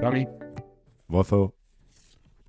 [0.00, 0.28] Tommy,
[1.08, 1.54] Wolfo,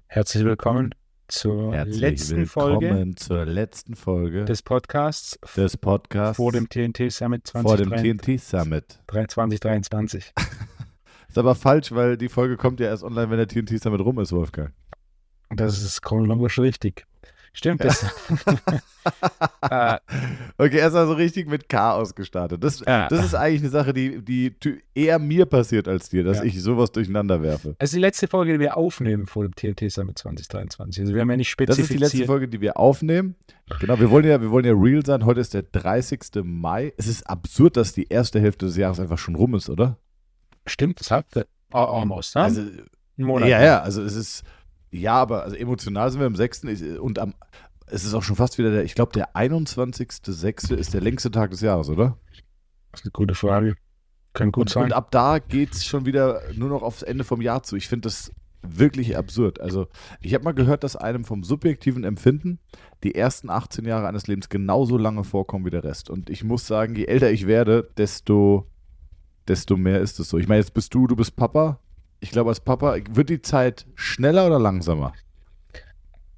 [0.07, 0.93] herzlich willkommen
[1.27, 7.11] zur herzlich letzten willkommen Folge zur letzten Folge des Podcasts des Podcasts vor dem TNT
[7.11, 8.01] Summit vor dem 2023.
[8.17, 8.99] TNT Summit.
[9.07, 10.33] 2023.
[11.29, 14.19] Ist aber falsch, weil die Folge kommt ja erst online, wenn der TNT Summit rum
[14.19, 14.73] ist, Wolfgang.
[15.49, 17.05] Das ist chronologisch richtig.
[17.55, 18.03] Stimmt, das.
[19.69, 19.97] äh,
[20.57, 22.63] Okay, erst mal so richtig mit Chaos gestartet.
[22.63, 23.07] Das, Ja.
[23.07, 24.53] das ist eigentlich eine Sache, die, die
[24.93, 26.43] eher mir passiert als dir, dass Ja.
[26.43, 27.75] ich sowas durcheinander werfe.
[27.79, 31.01] es ist die letzte Folge, die wir aufnehmen vor dem TNT Summit 2023.
[31.03, 32.27] Also wir haben ja nicht Das ist die letzte spezifiziert.
[32.27, 33.35] Folge, die wir aufnehmen.
[33.79, 35.25] Genau, wir wollen ja, wir wollen ja real sein.
[35.25, 36.19] Heute ist der 30.
[36.43, 36.93] Mai.
[36.97, 39.97] Es ist absurd, dass die erste Hälfte des Jahres einfach schon rum ist, oder?
[40.67, 41.09] Stimmt, das.
[41.71, 42.41] Oh, almost, ne?
[42.41, 42.61] Also,
[43.17, 43.47] Ein Monat.
[43.49, 44.43] Ja, ja, also es ist,
[44.95, 46.63] ja, aber also emotional sind wir am 6.
[46.65, 47.33] Ich- und am,
[47.87, 50.73] es ist auch schon fast wieder der, ich glaube, der 21.06.
[50.75, 52.17] ist der längste Tag des Jahres, oder?
[52.91, 53.75] Das ist eine gute Frage.
[54.33, 54.83] Kann gut Und, sein.
[54.85, 57.75] und ab da geht es schon wieder nur noch aufs Ende vom Jahr zu.
[57.75, 59.61] Ich finde das wirklich absurd.
[59.61, 59.87] Also,
[60.21, 62.59] ich habe mal gehört, dass einem vom subjektiven Empfinden
[63.03, 66.09] die ersten 18 Jahre eines Lebens genauso lange vorkommen wie der Rest.
[66.09, 68.67] Und ich muss sagen, je älter ich werde, desto,
[69.47, 70.37] desto mehr ist es so.
[70.37, 71.79] Ich meine, jetzt bist du, du bist Papa.
[72.25, 75.13] Ich glaube, als Papa wird die Zeit schneller oder langsamer?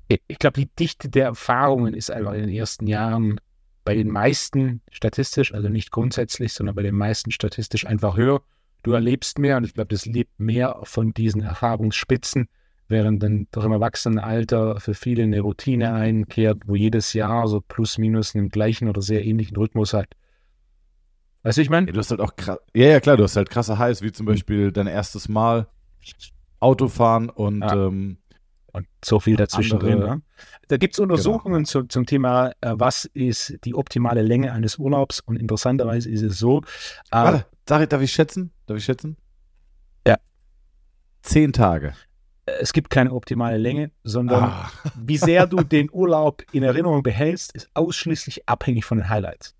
[0.09, 3.39] Ich glaube, die Dichte der Erfahrungen ist einfach in den ersten Jahren
[3.85, 8.41] bei den meisten statistisch, also nicht grundsätzlich, sondern bei den meisten statistisch einfach höher.
[8.83, 12.49] Du erlebst mehr und ich glaube, das lebt mehr von diesen Erfahrungsspitzen,
[12.89, 17.97] während dann doch im Erwachsenenalter für viele eine Routine einkehrt, wo jedes Jahr so plus
[17.97, 20.07] minus einen gleichen oder sehr ähnlichen Rhythmus hat.
[21.43, 21.87] Weißt du, ich meine?
[21.87, 22.59] Ja, du hast halt auch krass.
[22.75, 25.67] Ja, ja, klar, du hast halt krasse Highs, wie zum Beispiel dein erstes Mal
[26.59, 27.87] Autofahren und Ja.
[27.87, 28.17] ähm,
[28.73, 29.99] Und so viel dazwischen drin.
[29.99, 30.21] Ne?
[30.67, 35.19] Da gibt es Untersuchungen zu, zum Thema, äh, was ist die optimale Länge eines Urlaubs.
[35.19, 36.63] Und interessanterweise ist es so, äh,
[37.11, 38.51] Warte, darf ich, darf ich schätzen?
[38.67, 39.17] Darf ich schätzen?
[40.05, 40.17] Ja.
[41.23, 41.93] Zehn Tage.
[42.61, 44.71] es gibt keine optimale Länge, sondern Ah.
[44.95, 49.53] wie sehr du den Urlaub in Erinnerung behältst, ist ausschließlich abhängig von den Highlights.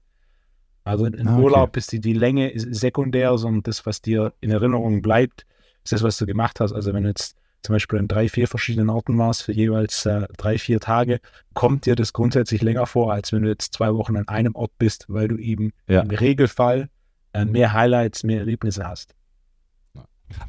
[0.85, 1.43] Also im Ah, okay.
[1.43, 5.45] Urlaub ist die, die Länge ist sekundär, sondern das, was dir in Erinnerung bleibt,
[5.91, 6.73] ist das, was du gemacht hast.
[6.73, 10.27] Also wenn du jetzt zum Beispiel an drei, vier verschiedenen Orten warst für jeweils äh,
[10.37, 11.19] drei, vier Tage,
[11.53, 14.71] kommt dir das grundsätzlich länger vor, als wenn du jetzt zwei Wochen an einem Ort
[14.77, 16.01] bist, weil du eben Ja.
[16.01, 16.89] im Regelfall
[17.33, 19.15] äh, mehr Highlights, mehr Erlebnisse hast.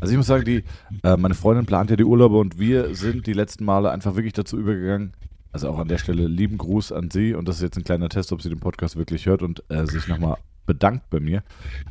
[0.01, 0.65] Also ich muss sagen, die,
[1.05, 4.33] äh, meine Freundin plant ja die Urlaube und wir sind die letzten Male einfach wirklich
[4.33, 5.13] dazu übergegangen.
[5.53, 8.09] Also auch an der Stelle lieben Gruß an sie und das ist jetzt ein kleiner
[8.09, 10.37] Test, ob sie den Podcast wirklich hört und äh, sich nochmal
[10.69, 11.43] bedankt bei mir.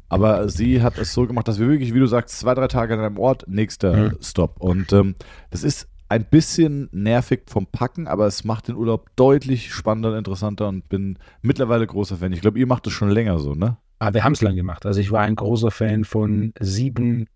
[0.08, 2.94] Aber sie hat es so gemacht, dass wir wirklich, wie du sagst, zwei, drei Tage
[2.94, 4.18] an einem Ort, nächster Mhm.
[4.22, 4.62] Stopp.
[4.62, 5.16] Und ähm,
[5.50, 10.18] das ist ein bisschen nervig vom Packen, aber es macht den Urlaub deutlich spannender und
[10.20, 12.32] interessanter und bin mittlerweile großer Fan.
[12.32, 13.76] Ich glaube, ihr macht das schon länger so, ne?
[14.00, 14.86] Aber wir haben es lang gemacht.
[14.86, 17.28] Also ich war ein großer Fan von sieben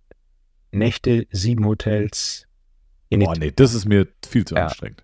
[0.71, 2.47] Nächte, sieben Hotels.
[3.09, 4.67] In Boah, nee, das ist mir viel zu Ja.
[4.67, 5.03] anstrengend.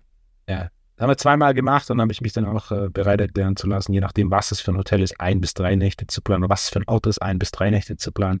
[0.98, 3.68] Das haben wir zweimal gemacht und habe ich mich dann auch äh, bereit erklären zu
[3.68, 6.42] lassen, je nachdem, was es für ein Hotel ist, ein bis drei Nächte zu planen
[6.42, 8.40] oder was für ein Ort ist, ein bis drei Nächte zu planen.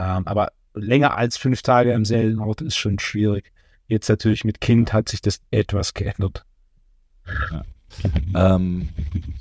[0.00, 3.52] Ähm, aber länger als fünf Tage am selben Ort ist schon schwierig.
[3.86, 6.44] Jetzt natürlich mit Kind hat sich das etwas geändert.
[8.34, 8.88] Ähm,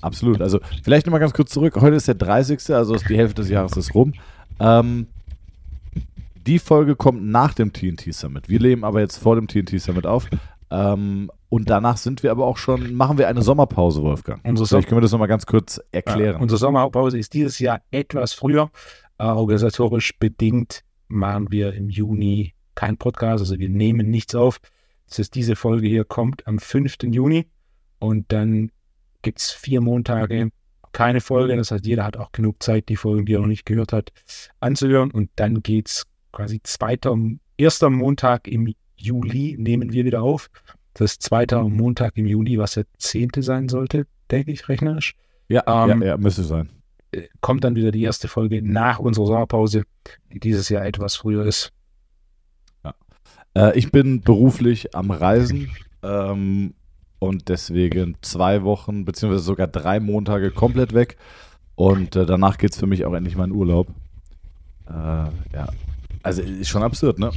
[0.01, 0.39] absolut.
[0.39, 1.75] Also vielleicht nochmal ganz kurz zurück.
[1.81, 2.75] Heute ist der 30.
[2.75, 4.13] Also die Hälfte des Jahres ist rum.
[4.59, 5.07] Ähm,
[6.45, 8.49] die Folge kommt nach dem TNT Summit.
[8.49, 10.29] Wir leben aber jetzt vor dem TNT Summit auf.
[10.69, 14.43] Ähm, und danach sind wir aber auch schon, machen wir eine Sommerpause, Wolfgang.
[14.43, 16.35] Unsere Vielleicht können wir das nochmal ganz kurz erklären.
[16.35, 18.69] Ja, unsere Sommerpause ist dieses Jahr etwas früher.
[19.19, 24.59] Äh, organisatorisch bedingt machen wir im Juni keinen Podcast, also wir nehmen nichts auf.
[25.07, 26.97] Das heißt, diese Folge hier kommt am 5.
[27.03, 27.47] Juni
[27.99, 28.69] und dann
[29.21, 30.49] gibt es vier Montage
[30.91, 31.55] keine Folge.
[31.55, 34.11] Das heißt, jeder hat auch genug Zeit, die Folgen, die er noch nicht gehört hat,
[34.59, 35.09] anzuhören.
[35.09, 37.17] Und dann geht es quasi zweiter,
[37.57, 40.49] erster Montag im Juli nehmen wir wieder auf.
[40.95, 43.29] Das ist zweiter Montag im Juli, was der 10.
[43.39, 45.15] sein sollte, denke ich, rechnerisch
[45.47, 46.69] ja, ähm, ja, ja, müsste sein.
[47.11, 49.83] äh, kommt dann wieder die erste Folge nach unserer Sommerpause,
[50.33, 51.71] die dieses Jahr etwas früher ist.
[53.55, 55.69] Äh, ich bin beruflich am Reisen
[56.03, 56.73] ähm,
[57.19, 61.17] und deswegen zwei Wochen beziehungsweise sogar drei Montage komplett weg.
[61.75, 63.87] Und äh, danach geht es für mich auch endlich mal in Urlaub.
[64.87, 65.67] Äh, ja,
[66.23, 67.31] also ist schon absurd, ne?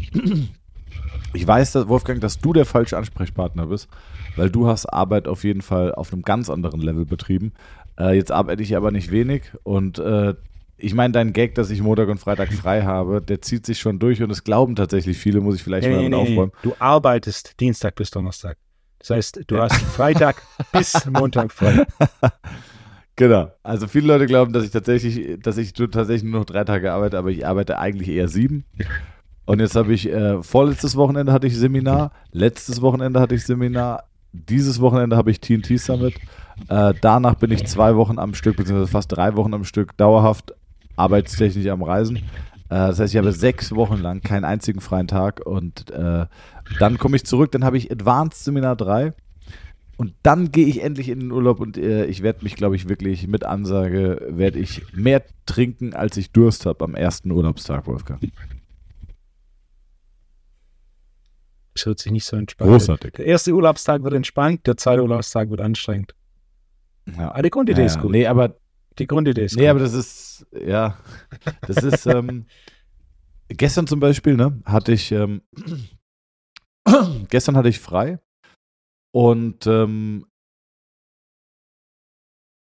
[1.35, 3.89] Ich weiß, dass, Wolfgang, dass du der falsche Ansprechpartner bist,
[4.37, 7.53] weil du hast Arbeit auf jeden Fall auf einem ganz anderen Level betrieben.
[7.99, 10.35] Äh, jetzt arbeite ich aber nicht wenig und äh,
[10.81, 13.99] ich meine, dein Gag, dass ich Montag und Freitag frei habe, der zieht sich schon
[13.99, 16.53] durch und es glauben tatsächlich viele, muss ich vielleicht mal damit aufräumen.
[16.63, 18.57] Du arbeitest Dienstag bis Donnerstag.
[19.01, 20.41] Das heißt, du hast Freitag
[20.73, 21.85] bis Montag frei.
[23.17, 23.51] Genau.
[23.65, 27.19] Also viele Leute glauben, dass ich tatsächlich, dass ich tatsächlich nur noch drei Tage arbeite,
[27.19, 28.65] aber ich arbeite eigentlich eher sieben.
[29.49, 34.05] Und jetzt habe ich, äh, vorletztes Wochenende hatte ich Seminar, letztes Wochenende hatte ich Seminar,
[34.31, 36.17] dieses Wochenende habe ich TNT Summit.
[36.69, 40.53] Äh, danach bin ich zwei Wochen am Stück, beziehungsweise fast drei Wochen am Stück dauerhaft
[40.97, 42.17] arbeitstechnisch am Reisen.
[42.17, 42.21] Äh,
[42.69, 46.27] das heißt, ich habe sechs Wochen lang keinen einzigen freien Tag und äh,
[46.79, 49.15] dann komme ich zurück, dann habe ich Advanced Seminar 3
[49.97, 52.91] und dann gehe ich endlich in den Urlaub und äh, ich werde mich, glaube ich,
[52.91, 58.21] wirklich mit Ansage, werde ich mehr trinken, als ich Durst habe am ersten Urlaubstag, Wolfgang.
[61.79, 63.13] Das hört sich nicht so entspannt Großartig.
[63.15, 66.15] Der erste Urlaubstag wird entspannt, der zweite Urlaubstag wird anstrengend.
[67.17, 67.31] Ja.
[67.31, 68.11] Aber die Grundidee ist Ja, gut.
[68.11, 68.57] Nee, aber
[68.99, 69.71] Die Grundidee ist Nee, gut.
[69.71, 70.99] aber das ist, ja,
[71.63, 72.47] das ist, ähm,
[73.49, 75.43] gestern zum Beispiel, ne, hatte ich, ähm,
[77.29, 78.19] gestern hatte ich frei
[79.15, 80.27] und ähm,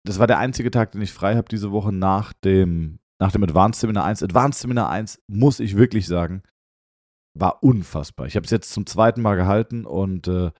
[0.04, 3.44] das war der einzige Tag, den ich frei habe diese Woche nach dem, nach dem
[3.44, 4.24] Advanced Seminar 1.
[4.24, 6.42] Advanced Seminar 1, muss ich wirklich sagen,
[7.34, 8.26] war unfassbar.
[8.26, 10.50] Ich habe es jetzt zum zweiten Mal gehalten und äh,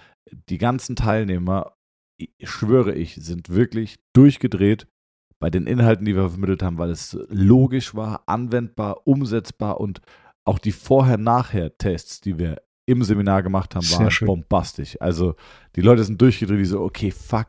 [0.48, 1.76] die ganzen Teilnehmer,
[2.16, 4.86] ich schwöre ich, sind wirklich durchgedreht
[5.38, 10.00] bei den Inhalten, die wir vermittelt haben, weil es logisch war, anwendbar, umsetzbar und
[10.44, 15.00] auch die Vorher-Nachher-Tests, die wir im Seminar gemacht haben, waren bombastisch.
[15.00, 15.36] Also
[15.74, 17.48] die Leute sind durchgedreht, die so, okay, fuck,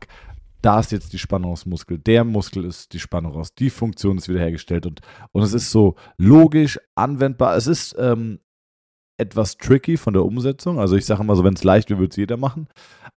[0.62, 3.70] da ist jetzt die Spannung aus dem Muskel, der Muskel ist die Spannung raus, die
[3.70, 5.00] Funktion ist wiederhergestellt und,
[5.32, 7.56] und es ist so logisch, anwendbar.
[7.56, 8.40] Es ist ähm,
[9.18, 10.78] etwas tricky von der Umsetzung.
[10.78, 12.68] Also ich sage immer so, wenn es leicht wird, wird es jeder machen.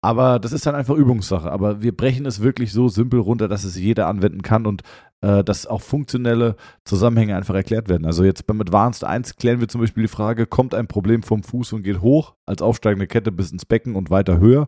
[0.01, 1.51] Aber das ist dann einfach Übungssache.
[1.51, 4.83] Aber wir brechen es wirklich so simpel runter, dass es jeder anwenden kann und
[5.21, 6.55] äh, dass auch funktionelle
[6.85, 8.05] Zusammenhänge einfach erklärt werden.
[8.05, 11.43] Also jetzt beim Advanced 1 klären wir zum Beispiel die Frage, kommt ein Problem vom
[11.43, 14.67] Fuß und geht hoch als aufsteigende Kette bis ins Becken und weiter höher?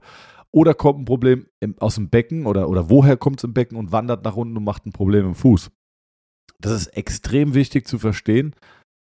[0.52, 3.78] Oder kommt ein Problem im, aus dem Becken oder, oder woher kommt es im Becken
[3.78, 5.70] und wandert nach unten und macht ein Problem im Fuß?
[6.60, 8.54] Das ist extrem wichtig zu verstehen,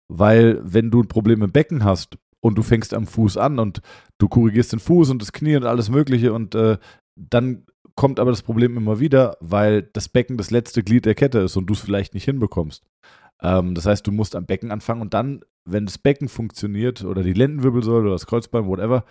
[0.07, 3.81] weil wenn du ein Problem im Becken hast und du fängst am Fuß an und
[4.17, 6.77] du korrigierst den Fuß und das Knie und alles Mögliche und äh,
[7.15, 7.65] dann
[7.95, 11.57] kommt aber das Problem immer wieder, weil das Becken das letzte Glied der Kette ist
[11.57, 12.83] und du es vielleicht nicht hinbekommst.
[13.41, 17.23] Ähm, das heißt, du musst am Becken anfangen und dann, wenn das Becken funktioniert oder
[17.23, 19.03] die Lendenwirbelsäule oder das Kreuzbein, whatever,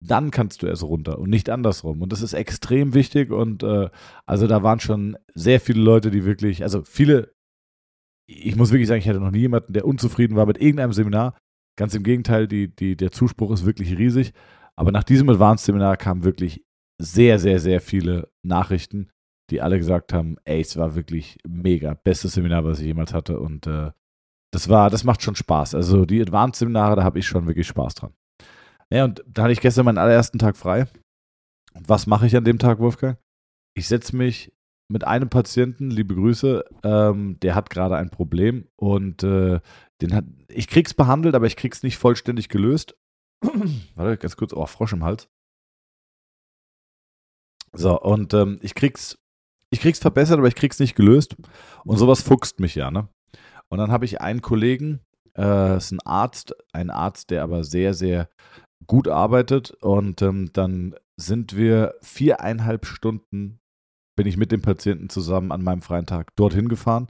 [0.00, 2.02] dann kannst du erst runter und nicht andersrum.
[2.02, 3.88] Und das ist extrem wichtig und äh,
[4.26, 7.32] also da waren schon sehr viele Leute, die wirklich, also viele,
[8.26, 11.36] ich muss wirklich sagen, ich hatte noch nie jemanden, der unzufrieden war mit irgendeinem Seminar.
[11.76, 14.32] Ganz im Gegenteil, die, die, der Zuspruch ist wirklich riesig.
[14.76, 16.64] Aber nach diesem Advanced-Seminar kamen wirklich
[17.00, 19.10] sehr, sehr, sehr viele Nachrichten,
[19.50, 23.38] die alle gesagt haben, ey, es war wirklich mega, bestes Seminar, was ich jemals hatte.
[23.40, 23.90] Und äh,
[24.52, 25.74] das war, das macht schon Spaß.
[25.74, 28.14] Also die Advanced-Seminare, da habe ich schon wirklich Spaß dran.
[28.90, 30.86] Ja, und da hatte ich gestern meinen allerersten Tag frei.
[31.74, 33.18] Und was mache ich an dem Tag, Wolfgang?
[33.76, 34.52] Ich setze mich
[34.88, 39.60] mit einem Patienten, liebe Grüße, ähm, der hat gerade ein Problem und äh,
[40.00, 42.96] den hat, ich krieg's behandelt, aber ich krieg's nicht vollständig gelöst.
[43.94, 45.28] Warte, ganz kurz, oh, Frosch im Hals.
[47.72, 49.18] So, und ähm, ich krieg's,
[49.70, 51.36] ich krieg's verbessert, aber ich krieg's nicht gelöst.
[51.84, 53.08] Und sowas fuchst mich ja, ne?
[53.68, 55.00] Und dann habe ich einen Kollegen,
[55.36, 58.28] äh, ist ein Arzt, ein Arzt, der aber sehr, sehr
[58.86, 59.72] gut arbeitet.
[59.80, 63.60] Und ähm, dann sind wir viereinhalb Stunden,
[64.16, 67.08] bin ich mit dem Patienten zusammen an meinem freien Tag dorthin gefahren,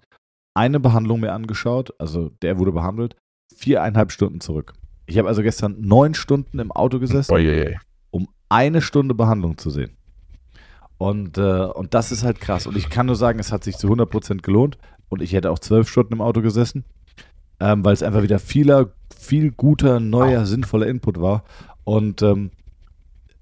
[0.55, 3.17] eine Behandlung mir angeschaut, also der wurde behandelt,
[3.55, 4.75] viereinhalb Stunden zurück.
[5.07, 7.77] Ich habe also gestern neun Stunden im Auto gesessen, Oje.
[8.11, 9.97] um eine Stunde Behandlung zu sehen.
[10.97, 12.67] Und, äh, und das ist halt krass.
[12.67, 14.79] Und ich kann nur sagen, es hat sich zu 100% gelohnt.
[15.09, 16.85] Und ich hätte auch zwölf Stunden im Auto gesessen,
[17.61, 21.45] ähm, weil es einfach wieder vieler, viel guter, neuer, sinnvoller Input war.
[21.85, 22.51] Und ähm,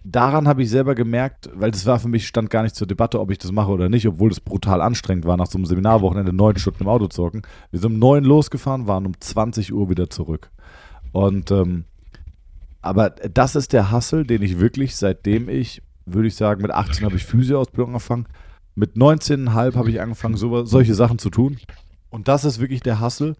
[0.04, 3.20] daran habe ich selber gemerkt, weil das war für mich, stand gar nicht zur Debatte,
[3.20, 6.32] ob ich das mache oder nicht, obwohl es brutal anstrengend war, nach so einem Seminarwochenende
[6.32, 7.42] neun Stunden im Auto zu hocken.
[7.70, 10.50] Wir sind um neun losgefahren, waren um 20 Uhr wieder zurück.
[11.12, 11.84] Und ähm,
[12.80, 17.04] aber das ist der Hassel, den ich wirklich, seitdem ich, würde ich sagen, mit 18
[17.04, 18.26] habe ich Physioausbildung angefangen.
[18.74, 21.58] Mit 19,5 habe ich angefangen, so, solche Sachen zu tun.
[22.10, 23.36] Und das ist wirklich der Hassel,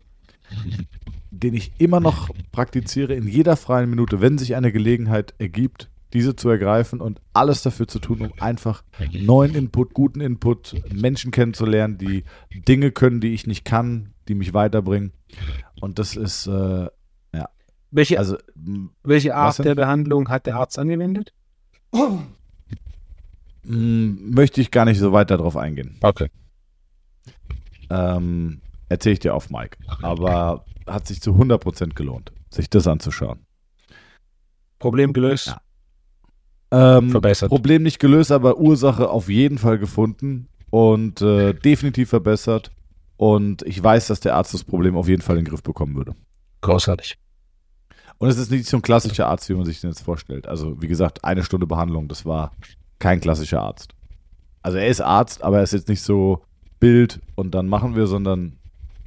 [1.31, 6.37] den ich immer noch praktiziere in jeder freien Minute, wenn sich eine Gelegenheit ergibt, diese
[6.37, 11.99] zu ergreifen und alles dafür zu tun, um einfach neuen Input, guten Input, Menschen kennenzulernen,
[11.99, 12.25] die
[12.69, 15.12] Dinge können, die ich nicht kann, die mich weiterbringen.
[15.81, 16.88] Und das ist, äh,
[17.95, 18.38] Welche, also,
[19.02, 21.35] welche Art der Behandlung hat der Arzt angewendet?
[23.64, 25.99] m- möchte ich gar nicht so weit darauf eingehen.
[26.00, 26.28] Okay.
[27.90, 29.78] Ähm, Erzähle ich dir auf, Mike.
[30.02, 33.40] Aber hat sich zu 100% gelohnt, sich das anzuschauen.
[34.78, 35.47] Problem gelöst.
[35.49, 35.61] Ja.
[36.73, 37.50] Ähm, Verbessert.
[37.50, 40.49] Problem nicht gelöst, aber Ursache auf jeden Fall gefunden.
[40.71, 42.71] und äh, definitiv verbessert.
[43.19, 45.95] Und ich weiß, dass der Arzt das Problem auf jeden Fall in den Griff bekommen
[45.95, 46.14] würde.
[46.62, 47.19] Großartig.
[48.17, 50.49] Und es ist nicht so ein klassischer Arzt, wie man sich den jetzt vorstellt.
[50.49, 52.52] Also, wie gesagt, eine Stunde Behandlung, das war
[52.99, 53.95] kein klassischer Arzt.
[54.62, 56.43] Also, er ist Arzt, aber er ist jetzt nicht so
[56.81, 58.57] Bild und dann machen wir, sondern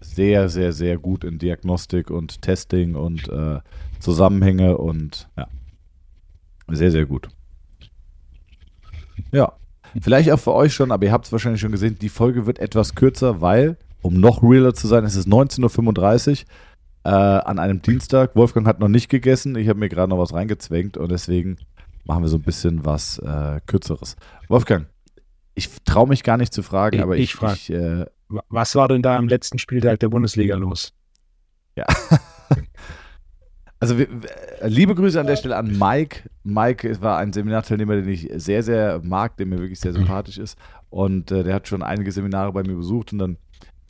[0.02, 3.60] sehr, sehr, sehr gut in Diagnostik und Testing und äh,
[4.00, 5.48] Zusammenhänge und ja,
[6.68, 7.30] sehr, sehr gut.
[9.32, 9.54] Ja,
[10.02, 12.60] vielleicht auch für euch schon, aber ihr habt es wahrscheinlich schon gesehen, die Folge wird
[12.60, 16.44] etwas kürzer, weil, um noch realer zu sein, es ist 19.35
[17.06, 18.36] Uhr äh, an einem Dienstag.
[18.36, 21.58] Wolfgang hat noch nicht gegessen, ich habe mir gerade noch was reingezwängt und deswegen
[22.06, 24.16] machen wir so ein bisschen was äh, Kürzeres.
[24.48, 24.88] Wolfgang,
[25.56, 27.54] ich traue mich gar nicht zu fragen, Ich- aber ich ich, frag.
[27.56, 28.06] ich äh,
[28.50, 30.94] Was war denn da am letzten Spieltag der Bundesliga los?
[31.76, 31.86] Ja.
[33.80, 34.08] Also wir-
[34.64, 36.30] liebe Grüße an der Stelle an Mike.
[36.44, 40.58] Mike war ein Seminarteilnehmer, den ich sehr, sehr mag, der mir wirklich sehr sympathisch ist.
[40.90, 43.38] Und äh, der hat schon einige Seminare bei mir besucht und dann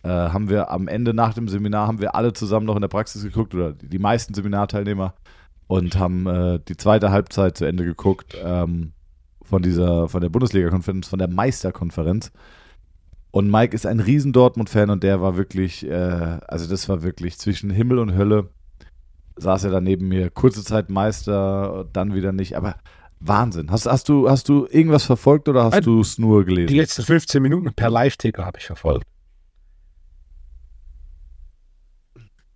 [0.04, 2.88] äh, haben wir am Ende nach dem Seminar haben wir alle zusammen noch in der
[2.88, 5.14] Praxis geguckt oder die, die meisten Seminarteilnehmer
[5.68, 8.92] und haben äh, die zweite Halbzeit zu Ende geguckt ähm,
[9.44, 12.32] von dieser von der Bundesliga-Konferenz, von der Meisterkonferenz.
[13.32, 15.94] Und Mike ist ein riesen Dortmund-Fan und der war wirklich, äh,
[16.48, 18.50] also das war wirklich zwischen Himmel und Hölle.
[19.38, 22.76] Saß er da neben mir, kurze Zeit Meister, dann wieder nicht, aber
[23.20, 23.72] Wahnsinn.
[23.72, 26.76] Hast, hast, du, hast du irgendwas verfolgt oder hast Ein- du es nur Die gelesen?
[26.76, 29.06] letzten 15 Minuten per Live-Ticker habe ich verfolgt.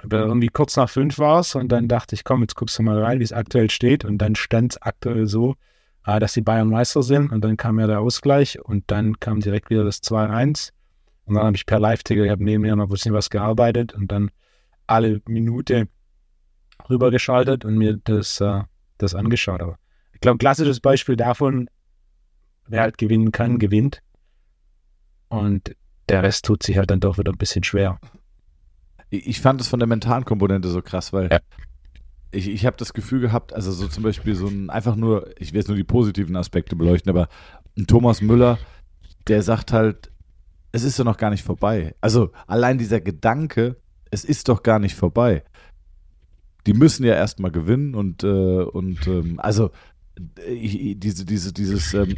[0.02, 2.84] Aber irgendwie kurz nach fünf war es und dann dachte ich, komm, jetzt guckst du
[2.84, 4.06] mal rein, wie es aktuell steht.
[4.06, 5.56] Und dann stand es aktuell so,
[6.04, 7.32] ah, dass die Bayern Meister sind.
[7.34, 10.72] Und dann kam ja der Ausgleich und dann kam direkt wieder das 2-1.
[11.26, 14.10] Und dann habe ich per Live-Ticker, ich habe nebenher noch ein bisschen was gearbeitet und
[14.12, 14.32] dann
[14.88, 15.88] alle Minute
[16.90, 18.62] rübergeschaltet und mir das, äh,
[18.98, 19.62] das angeschaut.
[19.62, 19.78] Aber
[20.14, 21.70] ich glaube, ein klassisches Beispiel davon,
[22.68, 24.02] wer halt gewinnen kann, gewinnt.
[25.30, 25.76] Und
[26.10, 28.00] der Rest tut sich halt dann doch wieder ein bisschen schwer.
[29.10, 31.40] Ich fand es von der mentalen Komponente so krass, weil Ja.
[32.32, 35.52] ich, ich habe das Gefühl gehabt, also so zum Beispiel so ein, einfach nur, ich
[35.54, 37.28] will jetzt nur die positiven Aspekte beleuchten, aber
[37.78, 38.60] ein Thomas Müller,
[39.28, 40.12] der sagt halt,
[40.72, 41.96] es ist ja noch gar nicht vorbei.
[42.02, 43.78] Also allein dieser Gedanke,
[44.12, 45.44] es ist doch gar nicht vorbei.
[46.70, 49.72] Die müssen ja erstmal gewinnen und, äh, und ähm, also
[50.48, 52.16] ich, diese, diese, dieses, ähm,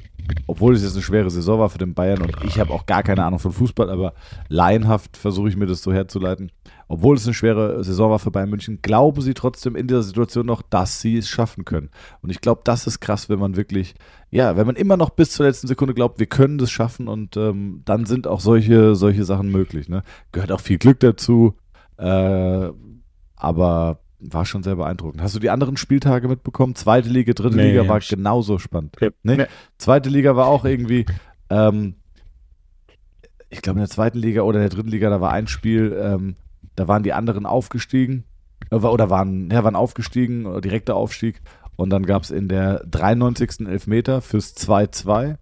[0.47, 3.01] obwohl es jetzt eine schwere Saison war für den Bayern und ich habe auch gar
[3.01, 4.13] keine Ahnung von Fußball, aber
[4.49, 6.51] laienhaft versuche ich mir das so herzuleiten.
[6.89, 10.45] Obwohl es eine schwere Saison war für Bayern München, glauben sie trotzdem in dieser Situation
[10.45, 11.89] noch, dass sie es schaffen können.
[12.21, 13.95] Und ich glaube, das ist krass, wenn man wirklich,
[14.31, 17.37] ja, wenn man immer noch bis zur letzten Sekunde glaubt, wir können das schaffen und
[17.37, 19.87] ähm, dann sind auch solche, solche Sachen möglich.
[19.87, 20.01] Ne?
[20.33, 21.53] Gehört auch viel Glück dazu,
[21.97, 22.69] äh,
[23.37, 25.21] aber war schon sehr beeindruckend.
[25.21, 26.75] Hast du die anderen Spieltage mitbekommen?
[26.75, 28.95] Zweite Liga, dritte Nee, Liga war genauso spannend.
[29.23, 29.37] Nee?
[29.37, 29.45] Nee.
[29.77, 31.05] Zweite Liga war auch irgendwie,
[31.49, 31.95] ähm,
[33.49, 35.97] ich glaube in der zweiten Liga oder in der dritten Liga, da war ein Spiel,
[35.99, 36.35] ähm,
[36.75, 38.23] da waren die anderen aufgestiegen
[38.69, 41.41] äh, oder waren, ja, waren aufgestiegen, äh, direkter Aufstieg
[41.75, 43.67] und dann gab es in der 93.
[43.67, 45.37] Elfmeter fürs 2-2.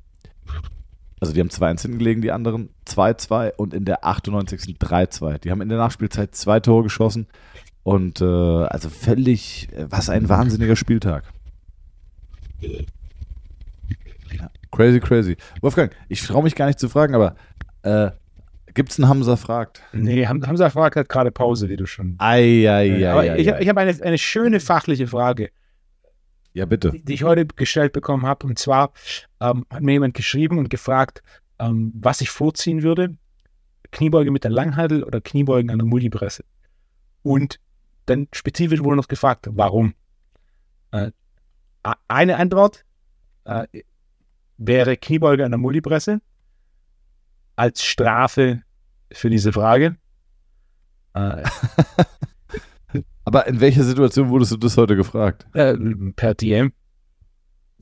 [1.19, 4.77] Also die haben 2-1 hinten gelegen, die anderen 2-2 und in der 98.
[4.79, 5.39] 3-2.
[5.39, 7.27] Die haben in der Nachspielzeit zwei Tore geschossen
[7.83, 11.23] und äh, also völlig, äh, was ein wahnsinniger Spieltag.
[14.31, 15.37] Ja, crazy, crazy.
[15.61, 17.35] Wolfgang, ich traue mich gar nicht zu fragen, aber
[17.83, 18.11] äh,
[18.73, 19.81] gibt es einen Hamza fragt?
[19.93, 22.15] Nee, Ham- Hamza fragt hat gerade Pause, wie du schon.
[22.19, 23.09] Eieiei.
[23.09, 25.49] Aber ich, ich habe eine, eine schöne fachliche Frage,
[26.53, 26.91] Ja, bitte.
[26.91, 28.45] die, die ich heute gestellt bekommen habe.
[28.45, 28.91] Und zwar
[29.39, 31.23] ähm, hat mir jemand geschrieben und gefragt,
[31.59, 33.15] ähm, was ich vorziehen würde.
[33.91, 36.43] Kniebeuge mit der Langhantel oder Kniebeugen an der Multipresse.
[37.23, 37.59] Und
[38.09, 39.93] dann spezifisch wurde noch gefragt, warum.
[40.91, 41.11] Äh,
[42.07, 42.85] eine Antwort
[43.45, 43.67] äh,
[44.57, 46.21] wäre Kniebeuge an der Multipresse
[47.55, 48.63] als Strafe
[49.11, 49.97] für diese Frage.
[51.13, 51.43] Äh,
[53.25, 55.45] Aber in welcher Situation wurdest du das heute gefragt?
[55.51, 56.73] per DM.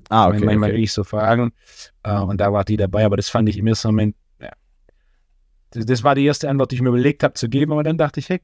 [0.10, 1.54] Ah, okay, manchmal kriege ich so Fragen.
[2.04, 4.52] Äh, und da war die dabei, aber das fand ich im ersten Moment, ja.
[5.72, 7.98] Das, das war die erste Antwort, die ich mir überlegt habe zu geben, aber dann
[7.98, 8.42] dachte ich, hey,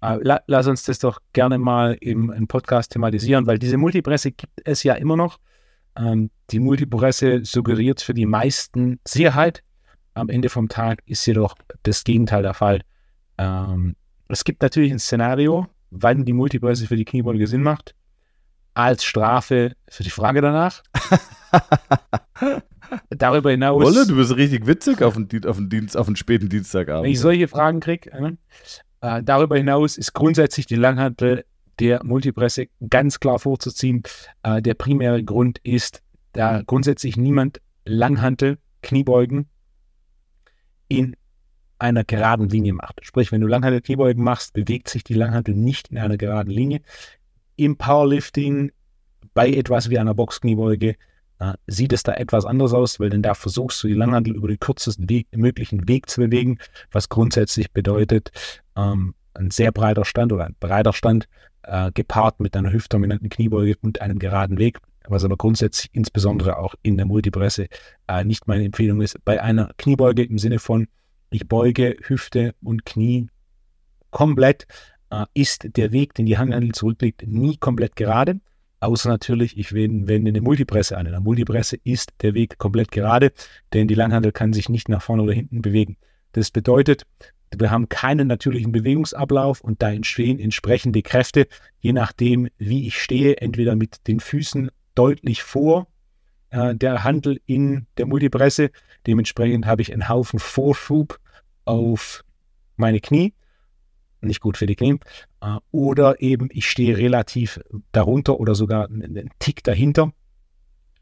[0.00, 4.82] lass uns das doch gerne mal im, im Podcast thematisieren, weil diese Multipresse gibt es
[4.82, 5.38] ja immer noch.
[5.96, 9.62] Ähm, die Multipresse suggeriert für die meisten Sicherheit.
[10.14, 12.82] Am Ende vom Tag ist jedoch das Gegenteil der Fall.
[13.38, 13.96] Ähm,
[14.28, 17.94] es gibt natürlich ein Szenario, wann die Multipresse für die Kniebeuge Sinn macht,
[18.74, 20.82] als Strafe für die Frage danach.
[23.10, 26.44] Darüber hinaus, Wolle, du bist richtig witzig auf den, auf den, Dienst, auf den späten
[26.44, 27.10] wenn Dienstagabend.
[27.10, 28.10] ich solche Fragen kriege,
[29.00, 31.44] äh, darüber hinaus ist grundsätzlich die Langhantel
[31.78, 34.02] der Multipresse ganz klar vorzuziehen.
[34.42, 36.02] Äh, der primäre Grund ist,
[36.32, 39.48] da grundsätzlich niemand Langhantel, Kniebeugen
[40.88, 41.16] in
[41.78, 43.00] einer geraden Linie macht.
[43.02, 46.80] Sprich, wenn du Langhantel-Kniebeugen machst, bewegt sich die Langhantel nicht in einer geraden Linie.
[47.56, 48.72] Im Powerlifting
[49.34, 50.96] bei etwas wie einer Boxkniebeuge
[51.40, 54.48] äh, sieht es da etwas anders aus, weil denn da versuchst du die Langhantel über
[54.48, 56.58] den kürzesten Weg, möglichen Weg zu bewegen,
[56.90, 58.30] was grundsätzlich bedeutet,
[58.76, 61.28] ähm, ein sehr breiter Stand oder ein breiter Stand
[61.62, 66.74] äh, gepaart mit einer hüftdominanten Kniebeuge und einem geraden Weg, was aber grundsätzlich insbesondere auch
[66.82, 67.68] in der Multipresse
[68.08, 69.24] äh, nicht meine Empfehlung ist.
[69.24, 70.88] Bei einer Kniebeuge im Sinne von
[71.30, 73.28] ich beuge Hüfte und Knie
[74.10, 74.66] komplett,
[75.10, 78.40] äh, ist der Weg, den die Hanghandel zurücklegt, nie komplett gerade.
[78.80, 81.06] Außer natürlich, ich wende, wende eine Multipresse an.
[81.06, 83.32] In der Multipresse ist der Weg komplett gerade,
[83.72, 85.96] denn die Langhandel kann sich nicht nach vorne oder hinten bewegen.
[86.32, 87.04] Das bedeutet,
[87.56, 91.48] wir haben keinen natürlichen Bewegungsablauf und da entstehen entsprechende Kräfte,
[91.80, 95.88] je nachdem, wie ich stehe, entweder mit den Füßen deutlich vor
[96.50, 98.70] äh, der Handel in der Multipresse.
[99.06, 101.18] Dementsprechend habe ich einen Haufen Vorschub
[101.64, 102.24] auf
[102.76, 103.32] meine Knie.
[104.20, 104.98] Nicht gut für die Knie.
[105.40, 107.60] Äh, oder eben ich stehe relativ
[107.92, 110.12] darunter oder sogar einen Tick dahinter.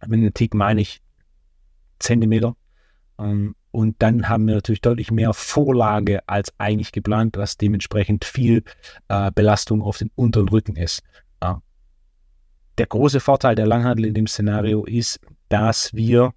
[0.06, 1.00] Mit einem Tick meine ich
[1.98, 2.56] Zentimeter.
[3.18, 8.62] Ähm, und dann haben wir natürlich deutlich mehr Vorlage als eigentlich geplant, was dementsprechend viel
[9.08, 11.02] äh, Belastung auf den unteren Rücken ist.
[11.42, 11.60] Ja.
[12.78, 16.32] Der große Vorteil der Langhandel in dem Szenario ist, dass wir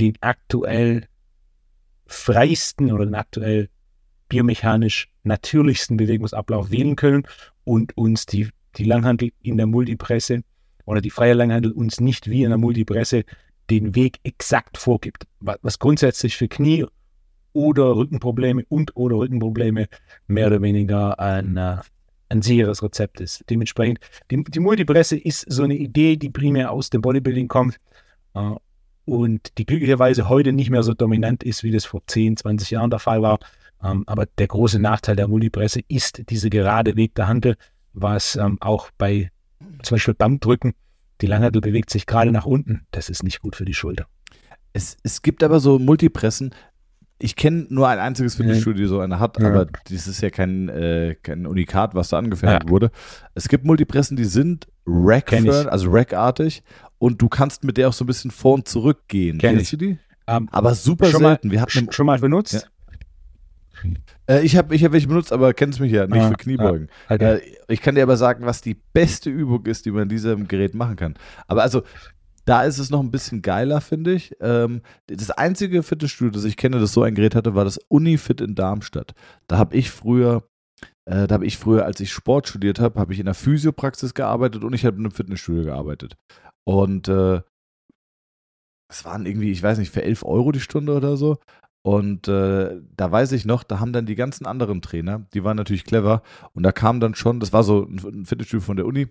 [0.00, 1.08] den aktuell
[2.06, 3.68] freisten oder den aktuell
[4.28, 7.26] biomechanisch natürlichsten Bewegungsablauf wählen können
[7.64, 10.42] und uns die, die Langhandel in der Multipresse
[10.84, 13.24] oder die freie Langhandel uns nicht wie in der Multipresse
[13.70, 16.86] den Weg exakt vorgibt, was grundsätzlich für Knie
[17.52, 19.88] oder Rückenprobleme und oder Rückenprobleme
[20.26, 21.78] mehr oder weniger ein, äh,
[22.28, 23.44] ein sicheres Rezept ist.
[23.48, 23.98] Dementsprechend,
[24.30, 27.78] die, die Multipresse ist so eine Idee, die primär aus dem Bodybuilding kommt
[28.34, 28.50] äh,
[29.06, 32.90] und die glücklicherweise heute nicht mehr so dominant ist, wie das vor 10, 20 Jahren
[32.90, 33.38] der Fall war.
[33.82, 37.56] Ähm, aber der große Nachteil der Multipresse ist diese gerade Weg der Handel,
[37.92, 39.30] was ähm, auch bei
[39.82, 40.74] zum Beispiel Bankdrücken,
[41.20, 42.86] die Langhantel bewegt sich gerade nach unten.
[42.90, 44.06] Das ist nicht gut für die Schulter.
[44.72, 46.54] Es, es gibt aber so Multipressen.
[47.18, 49.48] Ich kenne nur ein einziges Fitnessstudio, die so eine hat, ja.
[49.48, 52.70] aber das ist ja kein, äh, kein Unikat, was da angefertigt ja.
[52.70, 52.90] wurde.
[53.34, 56.62] Es gibt Multipressen, die sind rack also rackartig
[56.98, 59.38] und du kannst mit der auch so ein bisschen vor und zurück gehen.
[59.38, 59.78] Kenn Kennst ich.
[59.78, 59.98] du die?
[60.28, 61.48] Um, ähm, aber super schon selten.
[61.48, 62.70] Mal, Wir hatten schon mal benutzt?
[64.28, 66.88] Äh, ich habe ich hab welche benutzt, aber kennst mich ja nicht ah, für Kniebeugen.
[67.08, 67.36] Ah, okay.
[67.36, 70.48] äh, ich kann dir aber sagen, was die beste Übung ist, die man in diesem
[70.48, 71.14] Gerät machen kann.
[71.46, 71.82] Aber also,
[72.44, 74.36] da ist es noch ein bisschen geiler, finde ich.
[74.40, 78.40] Ähm, das einzige Fitnessstudio, das ich kenne, das so ein Gerät hatte, war das Unifit
[78.40, 79.14] in Darmstadt.
[79.48, 80.44] Da habe ich früher,
[81.06, 84.14] äh, da habe ich früher, als ich Sport studiert habe, habe ich in der Physiopraxis
[84.14, 86.16] gearbeitet und ich habe in einem Fitnessstudio gearbeitet.
[86.64, 87.40] Und äh,
[88.88, 91.38] es waren irgendwie, ich weiß nicht, für 11 Euro die Stunde oder so.
[91.86, 95.56] Und äh, da weiß ich noch, da haben dann die ganzen anderen Trainer, die waren
[95.56, 96.22] natürlich clever.
[96.52, 99.06] Und da kam dann schon, das war so ein Fitnessstudio von der Uni.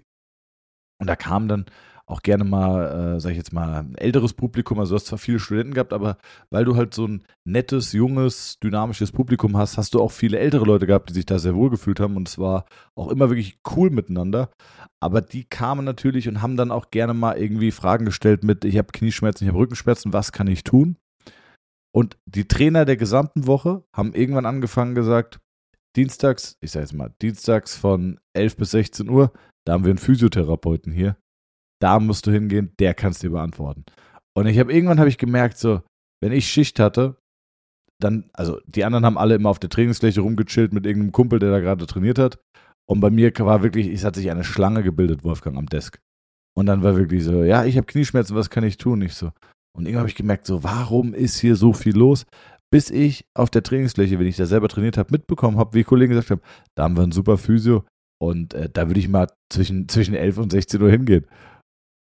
[1.00, 1.68] Und da kam dann
[2.06, 4.78] auch gerne mal, äh, sag ich jetzt mal, ein älteres Publikum.
[4.78, 6.18] Also du hast zwar viele Studenten gehabt, aber
[6.50, 10.66] weil du halt so ein nettes, junges, dynamisches Publikum hast, hast du auch viele ältere
[10.66, 12.18] Leute gehabt, die sich da sehr wohl gefühlt haben.
[12.18, 14.50] Und es war auch immer wirklich cool miteinander.
[15.00, 18.78] Aber die kamen natürlich und haben dann auch gerne mal irgendwie Fragen gestellt mit, ich
[18.78, 20.98] habe Knieschmerzen, ich habe Rückenschmerzen, was kann ich tun?
[21.96, 25.40] Und die Trainer der gesamten Woche haben irgendwann angefangen gesagt,
[25.96, 29.32] dienstags, ich sage jetzt mal, dienstags von 11 bis 16 Uhr,
[29.66, 31.16] da haben wir einen Physiotherapeuten hier.
[31.82, 33.86] Da musst du hingehen, der kannst dir beantworten.
[34.38, 35.84] Und ich habe irgendwann habe ich gemerkt, so,
[36.22, 37.16] wenn ich Schicht hatte,
[38.02, 41.52] dann, also die anderen haben alle immer auf der Trainingsfläche rumgechillt mit irgendeinem Kumpel, der
[41.52, 42.40] da gerade trainiert hat.
[42.90, 45.98] Und bei mir war wirklich, es hat sich eine Schlange gebildet, Wolfgang, am Desk.
[46.58, 49.02] Und dann war wirklich so, ja, ich habe Knieschmerzen, was kann ich tun?
[49.02, 49.32] Ich so,
[49.76, 52.26] und irgendwann habe ich gemerkt, so, warum ist hier so viel los?
[52.72, 56.14] Bis ich auf der Trainingsfläche, wenn ich da selber trainiert habe, mitbekommen habe, wie Kollegen
[56.14, 56.42] gesagt haben,
[56.76, 57.86] da haben wir einen super Physio
[58.22, 61.28] und äh, da würde ich mal zwischen, zwischen 11 und 16 Uhr hingehen.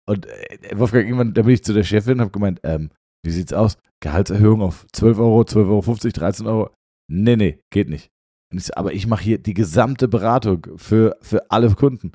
[0.08, 2.90] Und äh, Wolfgang, irgendwann, da bin ich zu der Chefin und habe gemeint, ähm,
[3.24, 3.78] wie sieht's aus?
[4.02, 6.70] Gehaltserhöhung auf 12 Euro, 12,50 Euro, 13 Euro?
[7.10, 8.10] Nee, nee, geht nicht.
[8.52, 12.12] Ich so, aber ich mache hier die gesamte Beratung für, für alle Kunden.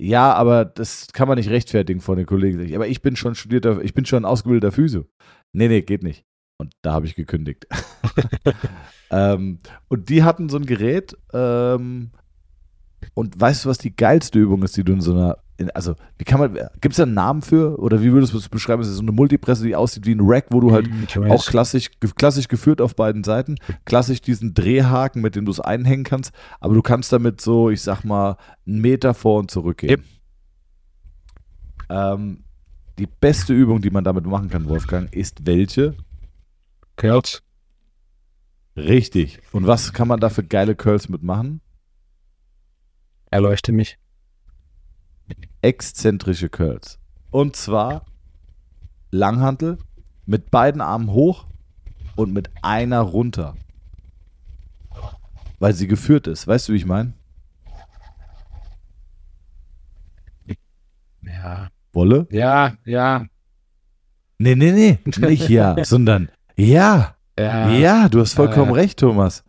[0.00, 2.72] Ja, aber das kann man nicht rechtfertigen vor den Kollegen.
[2.76, 5.06] Aber ich bin schon studierter, ich bin schon ausgebildeter Physio.
[5.52, 6.24] Nee, nee, geht nicht.
[6.56, 7.66] Und da habe ich gekündigt.
[9.10, 9.58] ähm,
[9.88, 11.16] und die hatten so ein Gerät.
[11.32, 12.12] Ähm,
[13.14, 15.96] und weißt du, was die geilste Übung ist, die du in so einer in, also,
[16.18, 17.80] wie kann man, gibt es da einen Namen für?
[17.80, 18.80] Oder wie würdest du es beschreiben?
[18.80, 21.44] Es ist so eine Multipresse, die aussieht wie ein Rack, wo du halt hm, auch
[21.44, 26.32] klassisch, klassisch geführt auf beiden Seiten, klassisch diesen Drehhaken, mit dem du es einhängen kannst,
[26.60, 28.36] aber du kannst damit so, ich sag mal,
[28.68, 29.90] einen Meter vor und zurück gehen.
[29.90, 30.04] Yep.
[31.90, 32.44] Ähm,
[33.00, 35.96] die beste Übung, die man damit machen kann, Wolfgang, ist welche?
[36.94, 37.42] Curls.
[38.76, 39.40] Richtig.
[39.50, 41.60] Und was kann man da für geile Curls mitmachen?
[43.30, 43.98] Erleuchte mich.
[45.62, 46.98] Exzentrische Curls.
[47.30, 48.04] Und zwar
[49.10, 49.78] Langhantel
[50.26, 51.46] mit beiden Armen hoch
[52.16, 53.54] und mit einer runter.
[55.58, 56.46] Weil sie geführt ist.
[56.46, 57.14] Weißt du, wie ich meine?
[61.22, 61.68] Ja.
[61.92, 62.26] Wolle?
[62.30, 63.24] Ja, ja.
[64.38, 64.98] Nee, nee, nee.
[65.04, 67.16] Nicht ja, sondern ja.
[67.38, 67.70] Ja.
[67.70, 68.74] Ja, du hast vollkommen Äh.
[68.80, 69.44] recht, Thomas.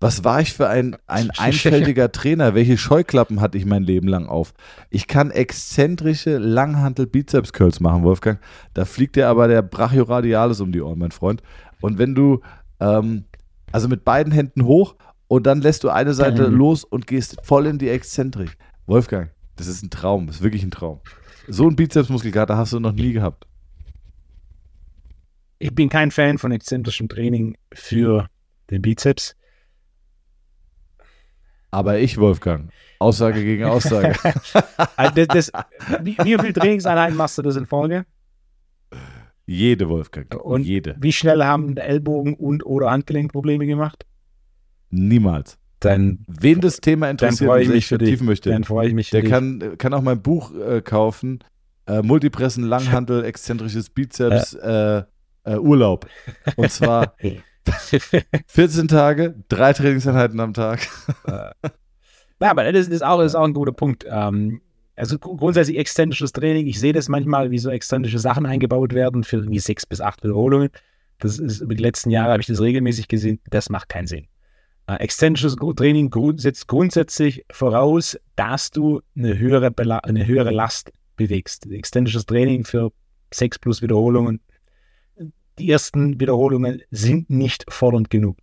[0.00, 2.54] Was war ich für ein, ein einfältiger Trainer?
[2.54, 4.52] Welche Scheuklappen hatte ich mein Leben lang auf?
[4.90, 8.38] Ich kann exzentrische Langhantel-Bizeps-Curls machen, Wolfgang.
[8.74, 11.42] Da fliegt dir aber der Brachioradialis um die Ohren, mein Freund.
[11.80, 12.40] Und wenn du,
[12.80, 13.24] ähm,
[13.72, 14.94] also mit beiden Händen hoch
[15.28, 16.56] und dann lässt du eine Seite Mhm.
[16.56, 18.56] los und gehst voll in die Exzentrik.
[18.86, 21.00] Wolfgang, das ist ein Traum, das ist wirklich ein Traum.
[21.48, 23.46] So ein Bizepsmuskelkater hast du noch nie gehabt.
[25.58, 28.28] Ich bin kein Fan von exzentrischem Training für
[28.70, 29.34] den Bizeps.
[31.74, 34.14] Aber ich, Wolfgang, Aussage gegen Aussage.
[34.96, 35.52] Also das, das,
[36.04, 38.06] wie, wie viele Trainingseinheiten machst du das in Folge?
[39.46, 40.32] Jede, Wolfgang.
[40.36, 40.96] Und Jede.
[41.00, 44.06] wie schnell haben Ellbogen und oder Handgelenk Probleme gemacht?
[44.90, 45.58] Niemals.
[45.80, 48.08] Dann, Wen das Thema dann interessiert und ich mich für dich.
[48.08, 49.30] vertiefen möchte, Dann freue ich mich für der dich.
[49.30, 51.40] kann, kann auch mein Buch äh, kaufen.
[51.86, 55.02] Äh, Multipressen, Langhandel, exzentrisches Bizeps, äh,
[55.42, 56.06] äh, Urlaub.
[56.56, 57.14] Und zwar
[58.46, 60.86] 14 Tage, drei Trainingseinheiten am Tag.
[62.40, 64.04] Ja, aber das ist auch, ist auch ein guter Punkt.
[64.06, 64.60] Ähm,
[64.96, 66.66] also gru- grundsätzlich exzentrisches Training.
[66.66, 70.22] Ich sehe das manchmal, wie so exzentrische Sachen eingebaut werden für irgendwie sechs bis acht
[70.22, 70.68] Wiederholungen.
[71.20, 73.40] Das ist über die letzten Jahre habe ich das regelmäßig gesehen.
[73.48, 74.26] Das macht keinen Sinn.
[74.88, 81.64] Äh, exzentrisches Training setzt grundsätzlich voraus, dass du eine höhere, Bela eine höhere Last bewegst.
[81.70, 82.92] Exzentrisches Training für
[83.32, 84.40] sechs plus Wiederholungen.
[85.58, 88.38] Die ersten Wiederholungen sind nicht fordernd genug.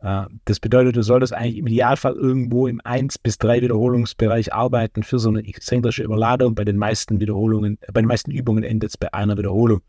[0.00, 5.02] Äh, Das bedeutet, du solltest eigentlich im Idealfall irgendwo im 1 bis 3 Wiederholungsbereich arbeiten
[5.02, 6.54] für so eine exzentrische Überladung.
[6.54, 9.80] Bei den meisten Wiederholungen, äh, bei den meisten Übungen endet es bei einer Wiederholung.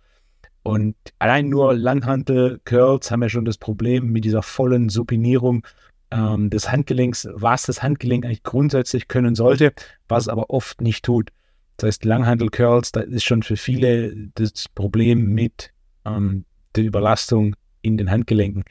[0.63, 5.67] Und allein nur Langhantel, Curls haben ja schon das Problem mit dieser vollen Supinierung
[6.09, 9.73] ähm, des Handgelenks, was das Handgelenk eigentlich grundsätzlich können sollte,
[10.07, 11.31] was es aber oft nicht tut.
[11.75, 15.73] Das heißt, Langhantel, Curls, da ist schon für viele das Problem mit
[16.05, 16.45] ähm,
[16.75, 18.63] der Überlastung in den Handgelenken.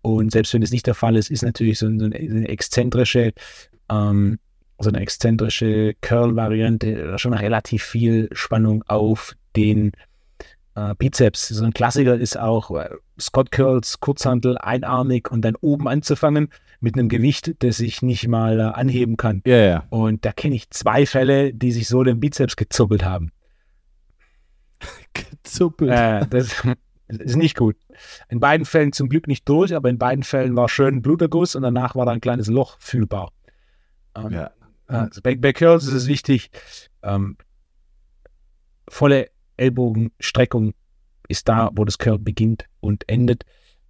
[0.00, 3.32] Und selbst wenn es nicht der Fall ist, ist natürlich so eine, eine exzentrische,
[3.90, 4.38] ähm,
[4.78, 9.92] so eine exzentrische Curl-Variante schon relativ viel Spannung auf den
[10.74, 11.48] äh, Bizeps.
[11.48, 16.48] So ein Klassiker ist auch äh, Scott Curls, Kurzhantel, einarmig und dann oben anzufangen
[16.80, 19.42] mit einem Gewicht, das ich nicht mal äh, anheben kann.
[19.44, 19.84] Ja, ja.
[19.90, 23.32] Und da kenne ich zwei Fälle, die sich so den Bizeps gezuppelt haben.
[25.12, 25.90] Gezuppelt.
[25.90, 26.62] Äh, das
[27.18, 27.76] ist nicht gut.
[28.28, 31.62] In beiden Fällen zum Glück nicht durch, aber in beiden Fällen war schön Bluterguss und
[31.62, 33.32] danach war da ein kleines Loch fühlbar.
[34.16, 34.50] Ähm, Ja.
[34.86, 36.50] also bei, bei Curls ist es wichtig,
[37.02, 37.36] ähm,
[38.88, 40.74] volle Ellbogenstreckung
[41.28, 43.44] ist da, wo das Curl beginnt und endet.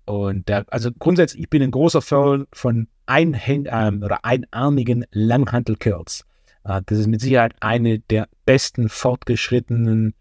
[0.04, 6.24] Und der, also grundsätzlich, ich bin ein großer Fan von einhänd, ähm, oder einarmigen Langhantel-Curls.
[6.64, 10.14] Äh, das ist mit Sicherheit eine der besten fortgeschrittenen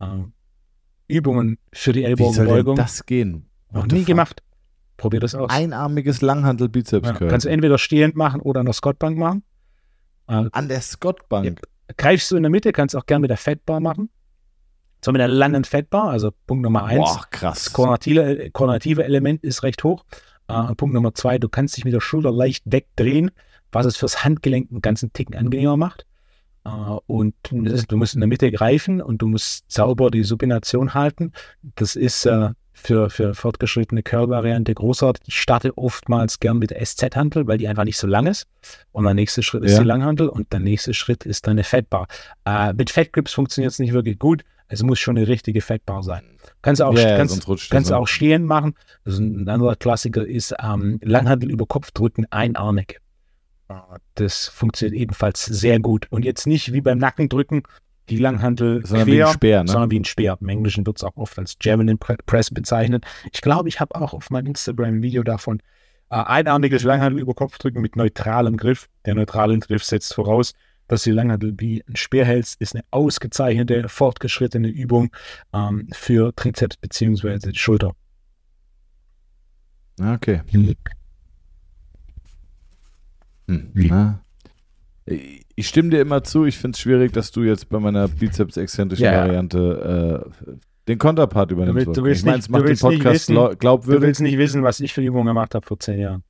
[0.00, 0.33] ähm,
[1.08, 2.76] Übungen für die Wie soll denn Ellbogenbeugung.
[2.76, 3.48] das gehen?
[3.72, 4.06] Noch nie fuck?
[4.06, 4.42] gemacht.
[4.96, 5.50] Probier das aus.
[5.50, 7.26] Einarmiges Langhandel-Bizeps-Curl.
[7.26, 9.42] Ja, kannst du entweder stehend machen oder an der Squatbank machen.
[10.28, 11.60] Äh, An der Scott-Bank.
[11.96, 14.08] greifst du in der Mitte, kannst auch gerne mit der Fettbar machen.
[15.04, 17.00] So mit der langen Fettbar, also Punkt Nummer eins.
[17.04, 17.64] Boah, krass.
[17.64, 20.04] Das koordinative, koordinative Element ist recht hoch.
[20.48, 23.30] Äh, Punkt Nummer zwei, du kannst dich mit der Schulter leicht wegdrehen,
[23.72, 26.06] was es fürs Handgelenk einen ganzen Ticken angenehmer macht.
[26.64, 26.68] Äh,
[27.06, 31.32] und ist, du musst in der Mitte greifen und du musst sauber die Supination halten.
[31.76, 35.22] Das ist äh, für, für fortgeschrittene Curl-Variante großartig.
[35.28, 38.46] Ich starte oftmals gern mit der SZ-Hantel, weil die einfach nicht so lang ist.
[38.92, 39.80] Und der nächste Schritt ist Ja.
[39.80, 42.08] die Langhantel und der nächste Schritt ist deine Fettbar.
[42.44, 44.42] Äh, mit Fettgrips funktioniert es nicht wirklich gut.
[44.66, 46.22] Es muss schon eine richtige Fettbar sein.
[46.62, 47.96] Kannst du auch, Ja, kannst, kannst ne?
[47.96, 48.74] auch stehen machen.
[49.04, 52.98] Also ein anderer Klassiker ist ähm, Langhantel über Kopf drücken, einarmig.
[54.14, 56.06] Das funktioniert ebenfalls sehr gut.
[56.10, 57.62] Und jetzt nicht wie beim Nackendrücken,
[58.08, 59.70] die Langhantel Sondern wie quer, ein Speer, ne?
[59.70, 60.36] sondern wie ein Speer.
[60.40, 63.04] Im Englischen wird es auch oft als Javelin Pre- Press bezeichnet.
[63.32, 65.60] Ich glaube, ich habe auch auf meinem Instagram ein Video davon.
[66.10, 68.88] Äh, einarmiges Langhantel über Kopf drücken mit neutralem Griff.
[69.06, 70.52] Der neutrale Griff setzt voraus,
[70.86, 75.10] dass du die Langhantel wie ein Speer hältst, ist eine ausgezeichnete, fortgeschrittene Übung
[75.54, 77.54] ähm, für Trizeps bzw.
[77.54, 77.94] Schulter.
[79.98, 80.42] Okay.
[83.48, 83.70] Hm.
[83.74, 84.20] Na.
[85.54, 86.44] Ich stimme dir immer zu.
[86.46, 89.20] Ich finde es schwierig, dass du jetzt bei meiner bizeps-exzentrischen Ja, ja.
[89.26, 90.30] Variante
[90.88, 91.86] den Konterpart übernimmst.
[91.86, 93.48] Du, du willst ich meine, nicht- es macht du den willst nicht Podcast wissen- lau-
[93.50, 94.02] Du glaubwürdig.
[94.02, 96.22] willst nicht wissen, was ich für Übungen gemacht habe vor zehn Jahren.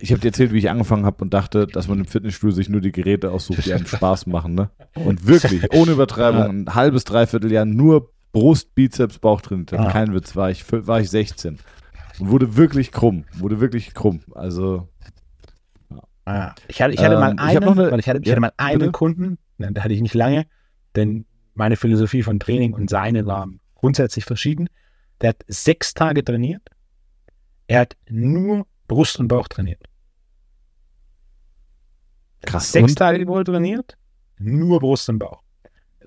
[0.00, 2.68] Ich habe dir erzählt, wie ich angefangen habe und dachte, dass man im Fitnessstudio sich
[2.68, 4.54] nur die Geräte aussucht, die einem Spaß machen.
[4.54, 4.68] Ne?
[4.94, 9.72] Und wirklich, ohne Übertreibung, ein halbes, dreiviertel Jahr nur Brust, Bizeps, Bauch trainiert.
[9.72, 9.86] habe.
[9.88, 9.92] Ah.
[9.92, 11.58] Kein Witz, war ich, war ich 16.
[12.18, 13.24] Und wurde wirklich krumm.
[13.34, 14.20] Wurde wirklich krumm.
[14.34, 14.88] Also,
[16.26, 18.26] Ah, ich hatte, ich hatte mal Ähm, einen, hab noch eine- weil ich hatte, ich
[18.26, 18.92] Ja, hatte mal einen bitte?
[18.92, 20.46] Kunden, da hatte ich nicht lange,
[20.96, 24.68] denn meine Philosophie von Training und seine war grundsätzlich verschieden.
[25.20, 26.62] Der hat sechs Tage trainiert.
[27.66, 29.82] Er hat nur Brust und Bauch trainiert.
[32.42, 32.72] krass.
[32.72, 32.98] Sechs Und?
[32.98, 33.96] Tage die Woche trainiert,
[34.38, 35.42] nur Brust und Bauch.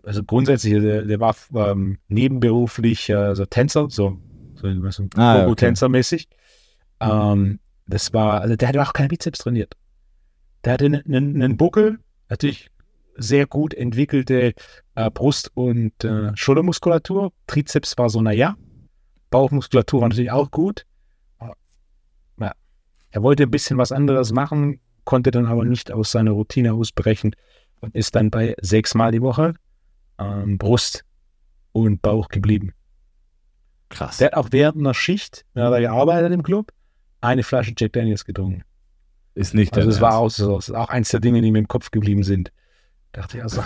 [0.03, 4.19] Also grundsätzlich, der, der war ähm, nebenberuflich äh, so Tänzer, so,
[4.61, 5.65] so, so Ah, ja, okay.
[5.65, 6.27] Tänzer-mäßig.
[6.99, 9.75] Ähm, das war, also der hat auch keine Bizeps trainiert.
[10.63, 12.69] Der hatte einen, einen, einen Buckel, natürlich
[13.15, 14.53] sehr gut entwickelte
[14.95, 17.31] äh, Brust- und äh, Schultermuskulatur.
[17.47, 18.55] Trizeps war so, naja.
[19.29, 20.85] Bauchmuskulatur war natürlich auch gut.
[22.39, 22.53] Ja.
[23.09, 27.35] Er wollte ein bisschen was anderes machen, konnte dann aber nicht aus seiner Routine ausbrechen
[27.79, 29.55] und ist dann bei sechsmal die Woche
[30.19, 31.03] ähm, Brust
[31.71, 32.73] und Bauch geblieben.
[33.89, 34.17] Krass.
[34.17, 36.71] Der hat auch während einer Schicht, wenn er da gearbeitet im Club,
[37.21, 38.63] eine Flasche Jack Daniels getrunken.
[39.33, 41.59] Ist nicht Also es war auch so, das ist auch eins der Dinge, die mir
[41.59, 42.51] im Kopf geblieben sind.
[43.11, 43.63] Dachte ich also.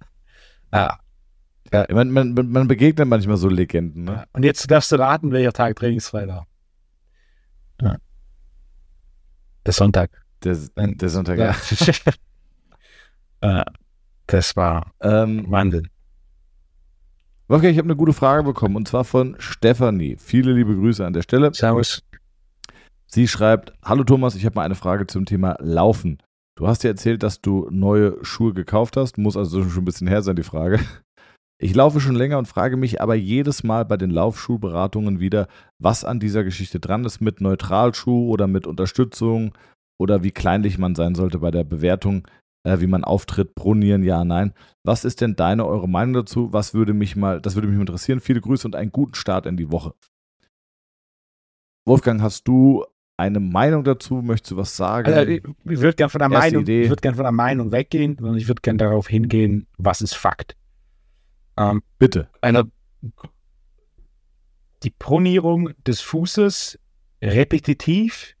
[0.70, 0.96] ah,
[1.90, 4.04] Man, man, man man begegnet manchmal so Legenden.
[4.04, 4.12] Ne?
[4.12, 4.24] ja.
[4.32, 6.46] Und jetzt darfst du raten, welcher Tag trainingsfrei war.
[7.80, 7.96] Ja.
[9.66, 10.10] Der Sonntag.
[10.42, 11.38] Der, der Sonntag.
[11.38, 11.54] Ja.
[13.40, 13.64] Äh,
[14.26, 15.88] das war Ähm, Wahnsinn.
[17.46, 20.16] Wolfgang, ich habe eine gute Frage bekommen und zwar von Stefanie.
[20.18, 21.52] Viele liebe Grüße an der Stelle.
[21.52, 22.02] Servus.
[23.06, 26.16] Sie schreibt: Hallo Thomas, ich habe mal eine Frage zum Thema Laufen.
[26.56, 29.18] Du hast ja erzählt, dass du neue Schuhe gekauft hast.
[29.18, 30.80] Muss also schon ein bisschen her sein, die Frage.
[31.60, 35.46] Ich laufe schon länger und frage mich aber jedes Mal bei den Laufschuhberatungen wieder,
[35.78, 39.52] was an dieser Geschichte dran ist mit Neutralschuh oder mit Unterstützung
[39.98, 42.26] oder wie kleinlich man sein sollte bei der Bewertung,
[42.64, 44.52] äh, wie man auftritt, pronieren, ja, nein.
[44.82, 46.52] Was ist denn deine, eure Meinung dazu?
[46.52, 48.20] Was würde mich mal, das würde mich interessieren.
[48.20, 49.94] Viele Grüße und einen guten Start in die Woche.
[51.86, 52.84] Wolfgang, hast du
[53.16, 54.16] eine Meinung dazu?
[54.16, 55.12] Möchtest du was sagen?
[55.12, 56.82] Also, ich würde gerne von der Erste Meinung, Idee.
[56.82, 60.14] ich würde gerne von der Meinung weggehen, sondern ich würde gerne darauf hingehen, was ist
[60.14, 60.56] Fakt.
[61.56, 62.28] Ähm, Bitte.
[62.40, 62.64] einer
[64.82, 66.78] die Pronierung des Fußes
[67.22, 68.36] repetitiv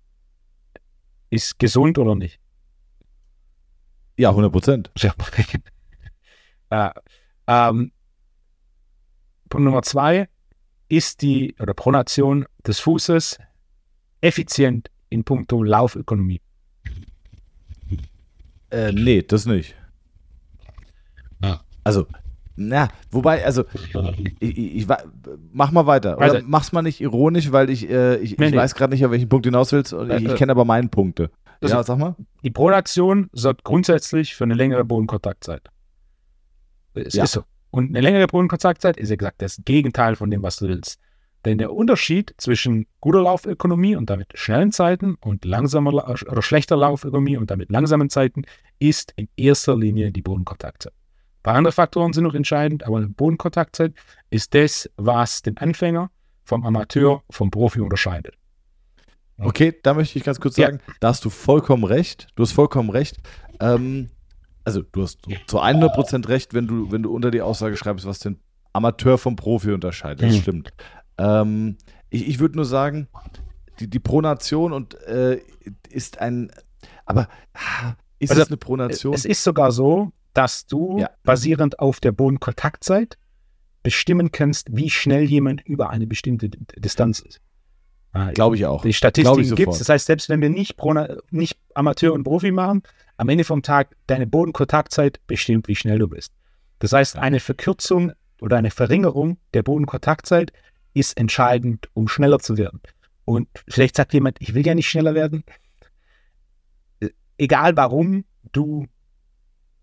[1.30, 2.40] ist gesund oder nicht?
[4.16, 4.90] Ja, 100 Prozent.
[4.98, 5.14] Ja.
[6.70, 6.90] äh,
[7.46, 7.92] ähm,
[9.48, 10.28] Punkt Nummer zwei
[10.88, 13.38] ist die oder Pronation des Fußes
[14.20, 16.40] effizient in puncto Laufökonomie.
[18.70, 19.76] Äh, nee, das nicht.
[21.42, 21.60] Ja.
[21.84, 22.06] Also,
[22.56, 24.86] na, wobei, also, ich, ich, ich,
[25.52, 26.16] mach mal weiter.
[26.16, 28.54] Oder Also- mach's mal nicht ironisch, weil ich, äh, ich, ich nee.
[28.54, 29.92] weiß gerade nicht, auf welchen Punkt du hinaus willst.
[29.92, 30.34] Ich, Äh, ich äh.
[30.34, 31.30] kenne aber meine Punkte.
[31.64, 32.16] Also- ja, sag mal.
[32.42, 35.68] Die Pronation sorgt grundsätzlich für eine längere Bodenkontaktzeit.
[36.94, 37.24] Es Ja.
[37.24, 37.44] ist so.
[37.70, 41.00] Und eine längere Bodenkontaktzeit ist gesagt das Gegenteil von dem, was du willst.
[41.44, 46.76] Denn der Unterschied zwischen guter Laufökonomie und damit schnellen Zeiten und langsamer La- oder schlechter
[46.76, 48.44] Laufökonomie und damit langsamen Zeiten
[48.78, 50.92] ist in erster Linie die Bodenkontaktzeit.
[50.92, 53.92] Ein paar andere Faktoren sind noch entscheidend, aber die Bodenkontaktzeit
[54.30, 56.10] ist das, was den Anfänger
[56.44, 58.36] vom Amateur vom Profi unterscheidet.
[59.38, 59.46] Ja.
[59.46, 60.66] Okay, da möchte ich ganz kurz Ja.
[60.66, 62.28] sagen, da hast du vollkommen recht.
[62.36, 63.16] Du hast vollkommen recht.
[63.60, 64.08] Ähm,
[64.64, 68.18] also, du hast zu 100% recht, wenn du, wenn du unter die Aussage schreibst, was
[68.20, 68.38] den
[68.72, 70.22] Amateur vom Profi unterscheidet.
[70.22, 70.40] Das Mhm.
[70.40, 70.72] stimmt.
[71.18, 71.76] Ähm,
[72.10, 73.08] ich ich würde nur sagen,
[73.80, 75.40] die, die Pronation und, äh,
[75.90, 76.50] ist ein.
[77.06, 79.14] Aber ah, ist Also, es eine Pronation?
[79.14, 81.10] Es ist sogar so, dass du Ja.
[81.24, 83.18] basierend auf der Bodenkontaktzeit
[83.82, 87.40] bestimmen kannst, wie schnell jemand über eine bestimmte Distanz ist.
[88.14, 88.82] Ah, Glaube ich auch.
[88.82, 89.78] Die Statistiken gibt es.
[89.80, 92.82] Das heißt, selbst wenn wir nicht, Prona- nicht Amateur und Profi machen,
[93.16, 96.32] am Ende vom Tag deine Bodenkontaktzeit bestimmt, wie schnell du bist.
[96.78, 100.52] Das heißt, eine Verkürzung oder eine Verringerung der Bodenkontaktzeit
[100.94, 102.80] ist entscheidend, um schneller zu werden.
[103.24, 105.42] Und vielleicht sagt jemand, ich will ja nicht schneller werden.
[107.00, 108.86] Äh, Egal warum du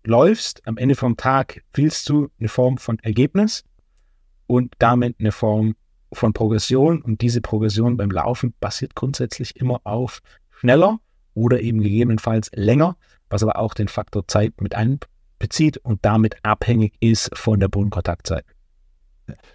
[0.04, 3.64] läufst, am Ende vom Tag willst du eine Form von Ergebnis
[4.46, 5.74] und damit eine Form
[6.12, 7.02] von Progression.
[7.02, 10.20] Und diese Progression beim Laufen basiert grundsätzlich immer auf
[10.50, 11.00] schneller
[11.34, 12.96] oder eben gegebenenfalls länger,
[13.30, 18.44] was aber auch den Faktor Zeit mit einbezieht und damit abhängig ist von der Bodenkontaktzeit.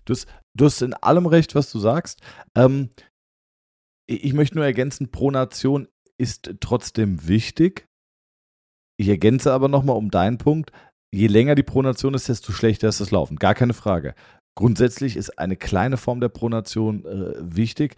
[0.05, 2.21] Du hast, du hast in allem recht, was du sagst.
[2.55, 2.89] Ähm,
[4.07, 7.87] ich, ich möchte nur ergänzen, Pronation ist trotzdem wichtig.
[8.97, 10.71] Ich ergänze aber nochmal um deinen Punkt.
[11.13, 13.37] je länger die Pronation ist, desto schlechter ist das Laufen.
[13.37, 14.15] Gar keine Frage.
[14.57, 17.95] Grundsätzlich ist eine kleine Form der Pronation äh, wichtig,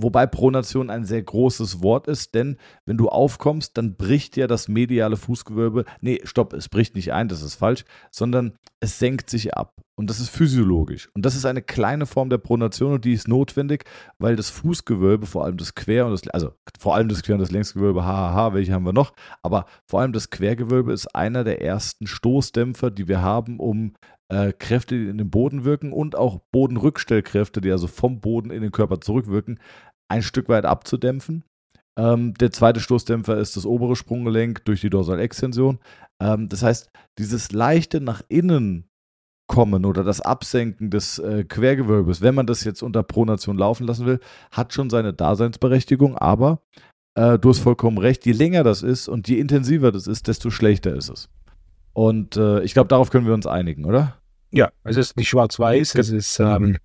[0.00, 4.68] Wobei Pronation ein sehr großes Wort ist, denn wenn du aufkommst, dann bricht ja das
[4.68, 5.86] mediale Fußgewölbe.
[6.00, 9.74] Nee, stopp, es bricht nicht ein, das ist falsch, sondern es senkt sich ab.
[9.98, 11.08] Und das ist physiologisch.
[11.14, 13.84] Und das ist eine kleine Form der Pronation und die ist notwendig,
[14.18, 17.40] weil das Fußgewölbe, vor allem das Quer- und das, also vor allem das Quer- und
[17.40, 19.12] das Längsgewölbe, hahaha, welche haben wir noch?
[19.42, 23.94] Aber vor allem das Quergewölbe ist einer der ersten Stoßdämpfer, die wir haben, um
[24.28, 28.62] äh, Kräfte, die in den Boden wirken und auch Bodenrückstellkräfte, die also vom Boden in
[28.62, 29.58] den Körper zurückwirken,
[30.08, 31.42] ein Stück weit abzudämpfen.
[31.98, 35.80] Ähm, der zweite Stoßdämpfer ist das obere Sprunggelenk durch die Dorsalextension.
[36.20, 38.87] Ähm, das heißt, dieses leichte nach innen
[39.48, 44.06] kommen oder das Absenken des äh, Quergewölbes, wenn man das jetzt unter Pronation laufen lassen
[44.06, 44.20] will,
[44.52, 46.60] hat schon seine Daseinsberechtigung, aber
[47.14, 50.50] äh, du hast vollkommen recht, je länger das ist und je intensiver das ist, desto
[50.50, 51.28] schlechter ist es.
[51.92, 54.18] Und äh, ich glaube, darauf können wir uns einigen, oder?
[54.52, 56.78] Ja, es ist nicht schwarz-weiß, es ist ähm,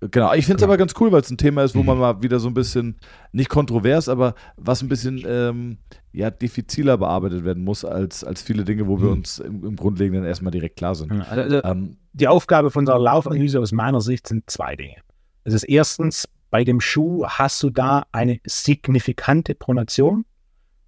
[0.00, 2.22] Genau, ich finde es aber ganz cool, weil es ein Thema ist, wo man mal
[2.22, 2.96] wieder so ein bisschen,
[3.32, 5.78] nicht kontrovers, aber was ein bisschen ähm,
[6.12, 10.24] ja, diffiziler bearbeitet werden muss als, als viele Dinge, wo wir uns im, im Grundlegenden
[10.24, 11.12] erstmal direkt klar sind.
[11.12, 14.96] Also, also, ähm, die Aufgabe von unserer Laufanalyse aus meiner Sicht sind zwei Dinge.
[15.44, 20.24] Das ist erstens, bei dem Schuh hast du da eine signifikante Pronation.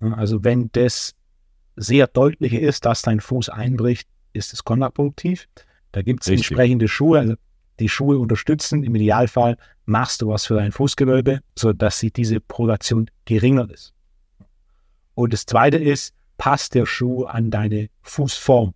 [0.01, 1.15] Also wenn das
[1.77, 5.49] sehr deutlich ist, dass dein Fuß einbricht, ist es kontraproduktiv.
[5.93, 7.35] Da gibt es entsprechende Schuhe, also
[7.81, 8.83] die Schuhe unterstützen.
[8.83, 13.95] Im Idealfall machst du was für dein Fußgewölbe, sodass sie diese Pronation geringer ist.
[15.15, 18.75] Und das zweite ist, passt der Schuh an deine Fußform.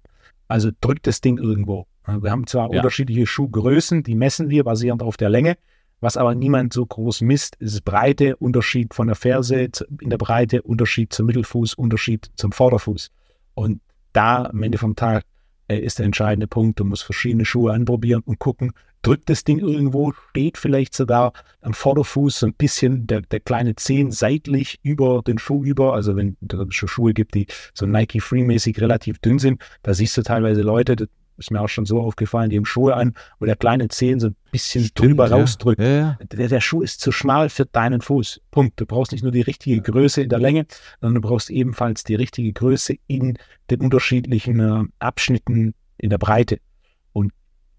[0.49, 1.87] Also drückt das Ding irgendwo.
[2.07, 2.79] Wir haben zwar ja.
[2.79, 5.57] unterschiedliche Schuhgrößen, die messen wir basierend auf der Länge,
[6.03, 9.69] was aber niemand so groß misst, ist Breite, Unterschied von der Ferse
[10.01, 13.13] in der Breite, Unterschied zum Mittelfuß, Unterschied zum Vorderfuß.
[13.55, 13.81] Und
[14.13, 15.25] da am Ende vom Tag
[15.69, 16.81] äh, ist der entscheidende Punkt.
[16.81, 21.75] Du musst verschiedene Schuhe anprobieren und gucken, drückt das Ding irgendwo, steht vielleicht sogar am
[21.75, 25.95] Vorderfuß so ein bisschen der, der kleine Zehen seitlich über den Schuh über.
[25.95, 30.23] Also wenn es Schuhe gibt, die so Nike Free-mäßig relativ dünn sind, da siehst du
[30.23, 33.57] teilweise Leute, das ist mir auch schon so aufgefallen, die haben Schuhe an, wo der
[33.57, 35.37] kleine Zehen so ein bisschen Stimmt, drüber ja.
[35.37, 35.81] rausdrückt.
[35.81, 36.19] Ja, ja.
[36.33, 38.41] Der, der, Schuh ist zu schmal für deinen Fuß.
[38.51, 38.81] Punkt.
[38.81, 40.67] Du brauchst nicht nur die richtige Größe in der Länge,
[41.01, 43.39] sondern du brauchst ebenfalls die richtige Größe in
[43.71, 46.59] den unterschiedlichen äh, Abschnitten in der Breite.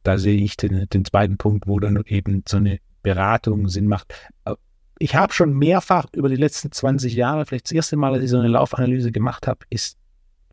[0.03, 4.13] Da sehe ich den, den zweiten Punkt, wo dann eben so eine Beratung Sinn macht.
[4.45, 4.55] Äh,
[4.99, 8.29] ich habe schon mehrfach über die letzten 20 Jahre, vielleicht das erste Mal, dass ich
[8.29, 9.97] so eine Laufanalyse gemacht habe, ist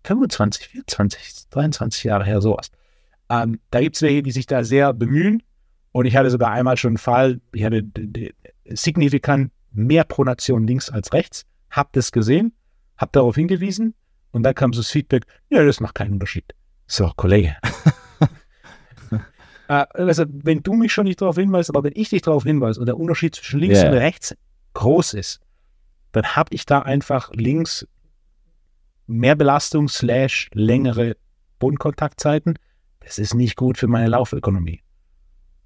[0.05, 2.71] 25, 24, 23 Jahre her, sowas.
[3.29, 5.43] Ähm, da gibt es welche, die sich da sehr bemühen.
[5.93, 7.85] Und ich hatte sogar einmal schon einen Fall, ich hatte
[8.65, 12.53] signifikant mehr Pronation links als rechts, habe das gesehen,
[12.97, 13.95] habe darauf hingewiesen
[14.31, 16.55] und dann kam so das Feedback, ja, das macht keinen Unterschied.
[16.87, 17.57] So, Kollege.
[19.71, 22.81] äh, also, wenn du mich schon nicht darauf hinweist, aber wenn ich dich darauf hinweise
[22.81, 23.91] und der Unterschied zwischen links yeah.
[23.91, 24.35] und rechts
[24.75, 25.41] groß ist,
[26.13, 27.87] dann habe ich da einfach links
[29.07, 31.17] mehr Belastung slash längere
[31.59, 32.59] Bodenkontaktzeiten
[33.01, 34.83] das ist nicht gut für meine Laufökonomie.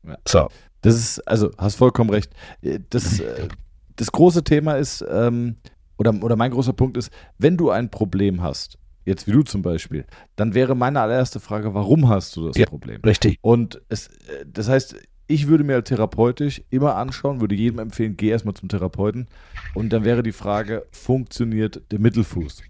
[0.06, 0.16] Ja.
[0.26, 0.48] So.
[0.80, 2.32] Das ist, also hast vollkommen recht.
[2.62, 3.48] Äh, das, äh,
[3.96, 5.56] das große Thema ist, ähm,
[5.98, 9.62] oder, oder mein großer Punkt ist, wenn du ein Problem hast, jetzt wie du zum
[9.62, 10.04] Beispiel,
[10.36, 13.00] dann wäre meine allererste Frage, warum hast du das ja, Problem?
[13.02, 13.38] Richtig.
[13.40, 18.28] Und es, äh, das heißt, ich würde mir therapeutisch immer anschauen, würde jedem empfehlen, geh
[18.28, 19.28] erstmal zum Therapeuten.
[19.74, 22.62] Und dann wäre die Frage, funktioniert der Mittelfuß?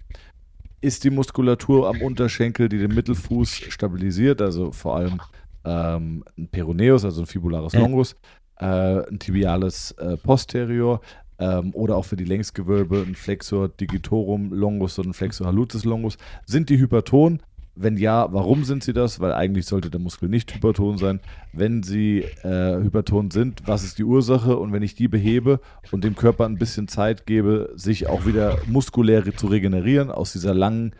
[0.85, 5.19] ist die Muskulatur am Unterschenkel, die den Mittelfuß stabilisiert, also vor allem
[5.65, 8.15] ähm, ein Peroneus, also ein Fibularis longus,
[8.59, 11.01] äh, ein tibiales äh, posterior
[11.39, 16.17] ähm, oder auch für die Längsgewölbe ein Flexor digitorum longus und ein Flexor hallucis longus.
[16.47, 17.41] Sind die hyperton?
[17.77, 19.19] Wenn ja, warum sind sie das?
[19.19, 21.21] Weil eigentlich sollte der Muskel nicht hyperton sein.
[21.53, 24.57] Wenn sie äh, hyperton sind, was ist die Ursache?
[24.57, 28.59] Und wenn ich die behebe und dem Körper ein bisschen Zeit gebe, sich auch wieder
[28.67, 30.93] muskulär zu regenerieren aus dieser langen,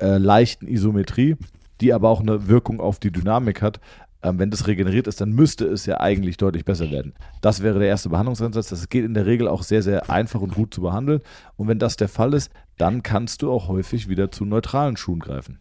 [0.00, 1.36] äh, leichten Isometrie,
[1.80, 3.80] die aber auch eine Wirkung auf die Dynamik hat,
[4.24, 7.12] ähm, wenn das regeneriert ist, dann müsste es ja eigentlich deutlich besser werden.
[7.42, 8.70] Das wäre der erste Behandlungsansatz.
[8.70, 11.20] Das geht in der Regel auch sehr, sehr einfach und gut zu behandeln.
[11.56, 15.20] Und wenn das der Fall ist, dann kannst du auch häufig wieder zu neutralen Schuhen
[15.20, 15.60] greifen.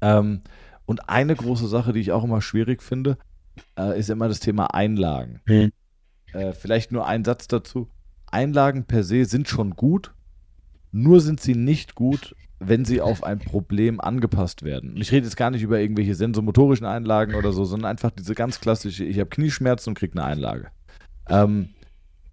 [0.00, 0.42] Ähm,
[0.84, 3.18] und eine große Sache, die ich auch immer schwierig finde,
[3.78, 5.40] äh, ist immer das Thema Einlagen.
[5.46, 5.72] Mhm.
[6.32, 7.88] Äh, vielleicht nur ein Satz dazu.
[8.26, 10.12] Einlagen per se sind schon gut,
[10.90, 14.94] nur sind sie nicht gut, wenn sie auf ein Problem angepasst werden.
[14.94, 18.34] Und ich rede jetzt gar nicht über irgendwelche sensomotorischen Einlagen oder so, sondern einfach diese
[18.34, 20.68] ganz klassische, ich habe Knieschmerzen und kriege eine Einlage.
[21.28, 21.70] Ähm,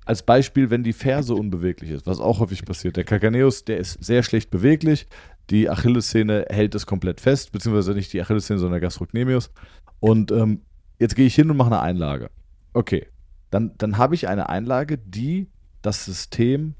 [0.05, 2.97] als Beispiel, wenn die Ferse unbeweglich ist, was auch häufig passiert.
[2.97, 5.07] Der Kakaneus, der ist sehr schlecht beweglich,
[5.49, 9.51] die Achillessehne hält es komplett fest, beziehungsweise nicht die Achillessehne, sondern der Gastrocnemius.
[9.99, 10.61] Und ähm,
[10.99, 12.29] jetzt gehe ich hin und mache eine Einlage.
[12.73, 13.07] Okay,
[13.49, 15.49] dann, dann habe ich eine Einlage, die
[15.81, 16.75] das System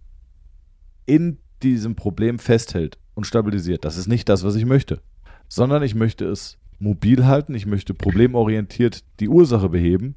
[1.05, 3.85] in diesem Problem festhält und stabilisiert.
[3.85, 5.01] Das ist nicht das, was ich möchte,
[5.47, 10.15] sondern ich möchte es mobil halten, ich möchte problemorientiert die Ursache beheben.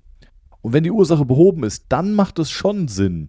[0.62, 3.28] Und wenn die Ursache behoben ist, dann macht es schon Sinn,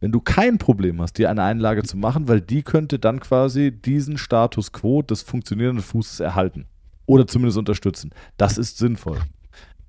[0.00, 3.70] wenn du kein Problem hast, dir eine Einlage zu machen, weil die könnte dann quasi
[3.70, 6.66] diesen Status quo des funktionierenden Fußes erhalten
[7.06, 8.10] oder zumindest unterstützen.
[8.36, 9.18] Das ist sinnvoll.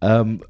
[0.02, 0.42] Ähm,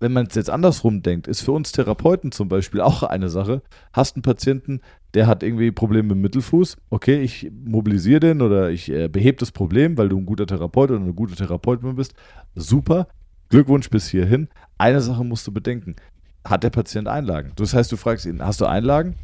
[0.00, 3.62] wenn man es jetzt andersrum denkt, ist für uns Therapeuten zum Beispiel auch eine Sache.
[3.92, 4.80] Hast einen Patienten,
[5.14, 6.76] der hat irgendwie Probleme mit dem Mittelfuß.
[6.90, 10.90] Okay, ich mobilisiere den oder ich äh, behebe das Problem, weil du ein guter Therapeut
[10.90, 12.14] oder eine gute Therapeutin bist.
[12.54, 13.08] Super.
[13.48, 14.48] Glückwunsch bis hierhin.
[14.76, 15.96] Eine Sache musst du bedenken.
[16.44, 17.52] Hat der Patient Einlagen?
[17.56, 19.14] Das heißt, du fragst ihn, hast du Einlagen?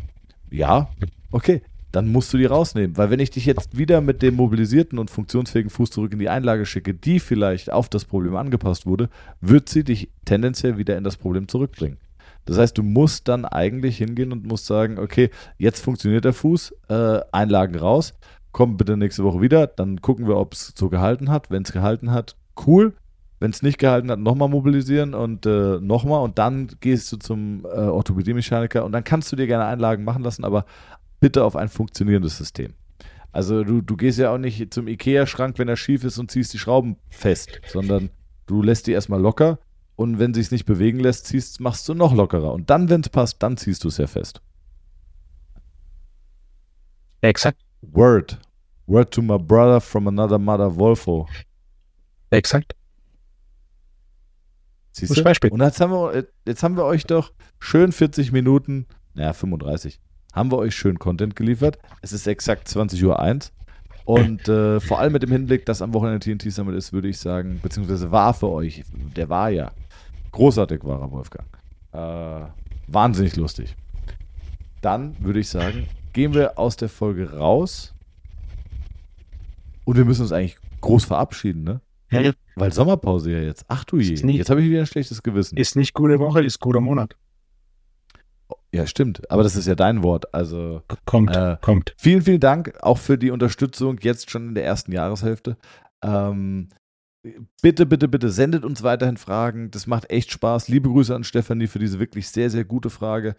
[0.51, 0.89] Ja.
[1.31, 1.63] Okay
[1.95, 2.97] dann musst du die rausnehmen.
[2.97, 6.29] Weil wenn ich dich jetzt wieder mit dem mobilisierten und funktionsfähigen Fuß zurück in die
[6.29, 9.09] Einlage schicke, die vielleicht auf das Problem angepasst wurde,
[9.41, 11.99] wird sie dich tendenziell wieder in das Problem zurückbringen.
[12.47, 16.75] Das heißt, du musst dann eigentlich hingehen und musst sagen, okay, jetzt funktioniert der Fuß,
[16.89, 18.15] äh, Einlagen raus,
[18.53, 21.51] komm bitte nächste Woche wieder, dann gucken wir, ob es so gehalten hat.
[21.51, 22.37] Wenn es gehalten hat,
[22.67, 22.93] cool.
[23.41, 27.65] Wenn es nicht gehalten hat, nochmal mobilisieren und äh, nochmal und dann gehst du zum
[27.65, 30.65] äh, Orthopädie-Mechaniker und dann kannst du dir gerne Einlagen machen lassen, aber
[31.25, 32.75] bitte auf ein funktionierendes System.
[33.33, 36.53] Also du, du gehst ja auch nicht zum Ikea-Schrank, wenn er schief ist und ziehst
[36.53, 38.11] die Schrauben fest, sondern
[38.45, 39.59] du lässt die erstmal locker
[39.97, 42.53] und wenn sie es nicht bewegen lässt, ziehst, machst du noch lockerer.
[42.53, 44.43] Und dann, wenn es passt, dann ziehst du es ja fest.
[47.23, 47.59] Exakt.
[47.81, 48.39] Word.
[48.87, 51.27] Word to my brother from another mother, Wolfo.
[52.29, 52.77] Exakt.
[54.93, 55.25] Siehst du?
[55.25, 55.51] Beispiel.
[55.51, 59.99] Und jetzt haben, wir, jetzt haben wir euch doch schön 40 Minuten, naja, 35,
[60.35, 61.79] haben wir euch schön Content geliefert.
[62.03, 63.51] Es ist exakt 20.01 Uhr.
[64.05, 67.19] Und äh, vor allem mit dem Hinblick, dass am Wochenende TNT Summit ist, würde ich
[67.19, 68.85] sagen, beziehungsweise war für euch,
[69.17, 69.73] der war ja,
[70.33, 71.47] großartig war er, Wolfgang.
[71.93, 72.51] Äh,
[72.89, 73.77] wahnsinnig lustig.
[74.83, 77.95] Dann würde ich sagen, gehen wir aus der Folge raus.
[79.85, 81.81] Und wir müssen uns eigentlich groß verabschieden, ne?
[82.11, 82.33] Ja.
[82.57, 83.65] Weil Sommerpause ja jetzt.
[83.69, 84.15] Ach du je.
[84.15, 85.57] Jetzt habe ich wieder ein schlechtes Gewissen.
[85.57, 87.17] Ist nicht gute Woche, ist guter Monat.
[88.75, 89.31] Ja, stimmt.
[89.31, 90.35] Aber das ist ja dein Wort.
[90.35, 91.95] Also kommt, äh, kommt.
[91.97, 95.57] Vielen, vielen Dank auch für die Unterstützung jetzt schon in der ersten Jahreshälfte.
[96.03, 96.71] Ähm,
[97.63, 99.71] bitte, bitte, bitte sendet uns weiterhin Fragen.
[99.71, 100.67] Das macht echt Spaß.
[100.69, 103.37] Liebe Grüße an Stefanie für diese wirklich sehr, sehr gute Frage.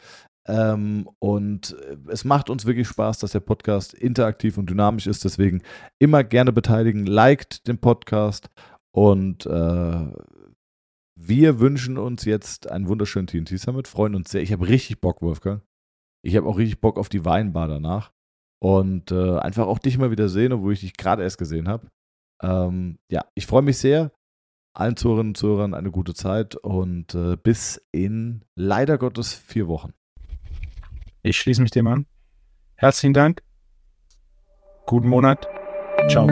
[0.47, 1.75] Ähm, und
[2.07, 5.25] es macht uns wirklich Spaß, dass der Podcast interaktiv und dynamisch ist.
[5.25, 5.63] Deswegen
[5.99, 7.05] immer gerne beteiligen.
[7.05, 8.49] Liked den Podcast
[8.91, 10.05] und äh,
[11.15, 14.41] wir wünschen uns jetzt einen wunderschönen TNT Summit, freuen uns sehr.
[14.41, 15.63] Ich habe richtig Bock, Wolfgang.
[16.21, 18.11] Ich habe auch richtig Bock auf die Weinbar danach.
[18.59, 21.87] Und äh, einfach auch dich mal wieder sehen, obwohl ich dich gerade erst gesehen habe.
[22.41, 24.11] Ähm, ja, ich freue mich sehr.
[24.73, 29.93] Allen Zuhörerinnen und Zuhörern eine gute Zeit und äh, bis in leider Gottes vier Wochen.
[31.21, 32.05] Ich schließe mich dem an.
[32.75, 33.41] Herzlichen Dank.
[34.85, 35.47] Guten Monat.
[36.09, 36.27] Ciao.